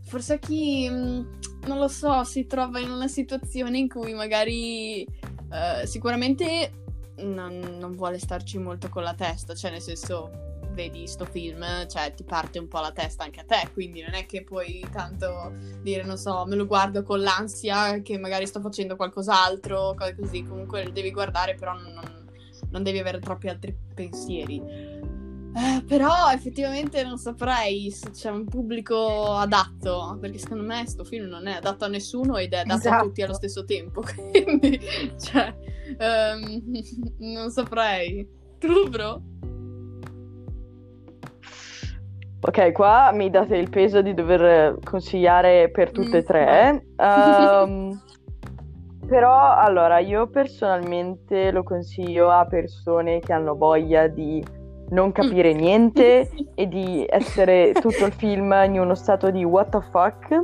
[0.03, 5.87] forse chi, mh, non lo so, si trova in una situazione in cui magari eh,
[5.87, 6.83] sicuramente
[7.17, 12.13] non, non vuole starci molto con la testa, cioè nel senso vedi sto film, cioè
[12.15, 15.53] ti parte un po' la testa anche a te, quindi non è che puoi tanto
[15.81, 20.43] dire, non so, me lo guardo con l'ansia che magari sto facendo qualcos'altro, cose così,
[20.43, 21.93] comunque lo devi guardare, però non,
[22.71, 24.61] non- devi avere troppi altri pensieri.
[25.57, 31.27] Eh, però effettivamente non saprei se c'è un pubblico adatto, perché secondo me sto film
[31.29, 33.05] non è adatto a nessuno ed è adatto a Esatto.
[33.05, 34.03] tutti allo stesso tempo,
[34.35, 34.81] quindi,
[35.21, 35.55] cioè,
[35.97, 36.63] ehm,
[37.21, 38.29] non saprei.
[38.59, 39.23] Tu, bro?
[42.47, 46.85] Ok, qua mi date il peso di dover consigliare per tutte e Mm, tre.
[46.97, 48.01] Ehm,
[49.09, 54.45] però, allora, io personalmente lo consiglio a persone che hanno voglia di
[54.91, 55.57] non capire Mm.
[55.57, 60.39] niente e di essere tutto il film in uno stato di what the fuck.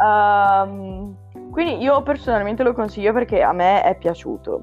[0.00, 1.16] Ehm,
[1.50, 4.62] quindi io personalmente lo consiglio perché a me è piaciuto.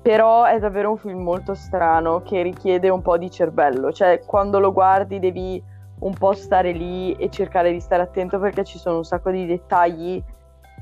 [0.00, 3.90] Però è davvero un film molto strano che richiede un po' di cervello.
[3.90, 5.72] Cioè, quando lo guardi devi
[6.04, 9.46] un po' stare lì e cercare di stare attento perché ci sono un sacco di
[9.46, 10.22] dettagli,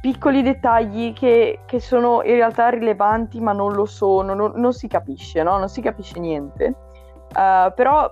[0.01, 4.89] piccoli dettagli che, che sono in realtà rilevanti ma non lo sono, non, non si
[4.89, 5.59] capisce, no?
[5.59, 6.75] Non si capisce niente.
[7.35, 8.11] Uh, però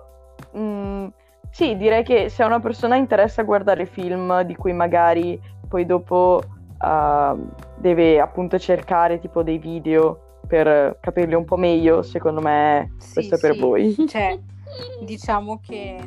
[0.52, 1.06] mh,
[1.50, 5.38] sì, direi che se a una persona interessa guardare film di cui magari
[5.68, 6.40] poi dopo
[6.80, 13.14] uh, deve appunto cercare tipo dei video per capirli un po' meglio, secondo me Sì,
[13.14, 13.61] questo è per sì.
[13.61, 13.96] voi.
[14.08, 14.38] Cioè,
[15.04, 15.98] diciamo che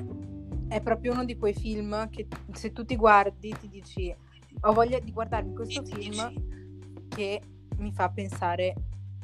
[0.73, 4.13] è proprio uno di quei film che se tu ti guardi ti dici
[4.61, 6.33] ho voglia di guardarmi questo film
[7.09, 7.41] che
[7.77, 8.73] mi fa pensare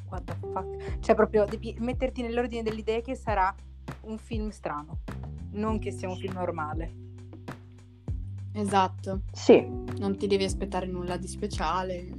[0.09, 0.99] what the fuck.
[0.99, 3.53] Cioè proprio devi metterti nell'ordine delle idee che sarà
[4.01, 4.99] un film strano,
[5.51, 6.93] non che sia un film normale.
[8.53, 9.65] Esatto, Sì,
[9.99, 12.09] non ti devi aspettare nulla di speciale.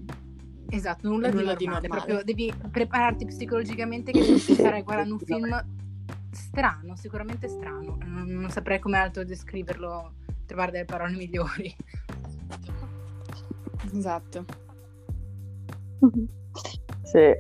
[0.71, 2.13] Esatto, nulla, Nulla di, di normale, normale.
[2.15, 5.65] proprio devi prepararti psicologicamente che tu starai guardando un film
[6.31, 7.99] strano, sicuramente strano.
[8.05, 10.13] Non, non saprei come altro descriverlo,
[10.47, 11.75] trovare delle parole migliori.
[13.95, 14.45] Esatto.
[17.03, 17.33] sì.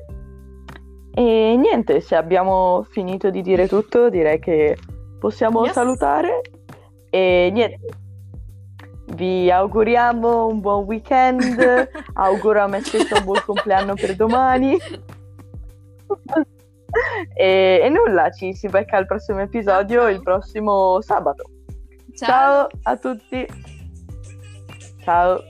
[1.13, 4.77] E niente, se abbiamo finito di dire tutto, direi che
[5.19, 5.73] possiamo Yes.
[5.73, 6.41] salutare.
[7.11, 7.81] E niente,
[9.15, 11.43] vi auguriamo un buon weekend.
[12.15, 14.77] Auguro a me stesso un buon compleanno per domani.
[17.35, 21.45] E, e nulla, ci si becca al prossimo episodio il prossimo sabato.
[22.15, 23.47] Ciao a tutti.
[25.03, 25.50] Ciao.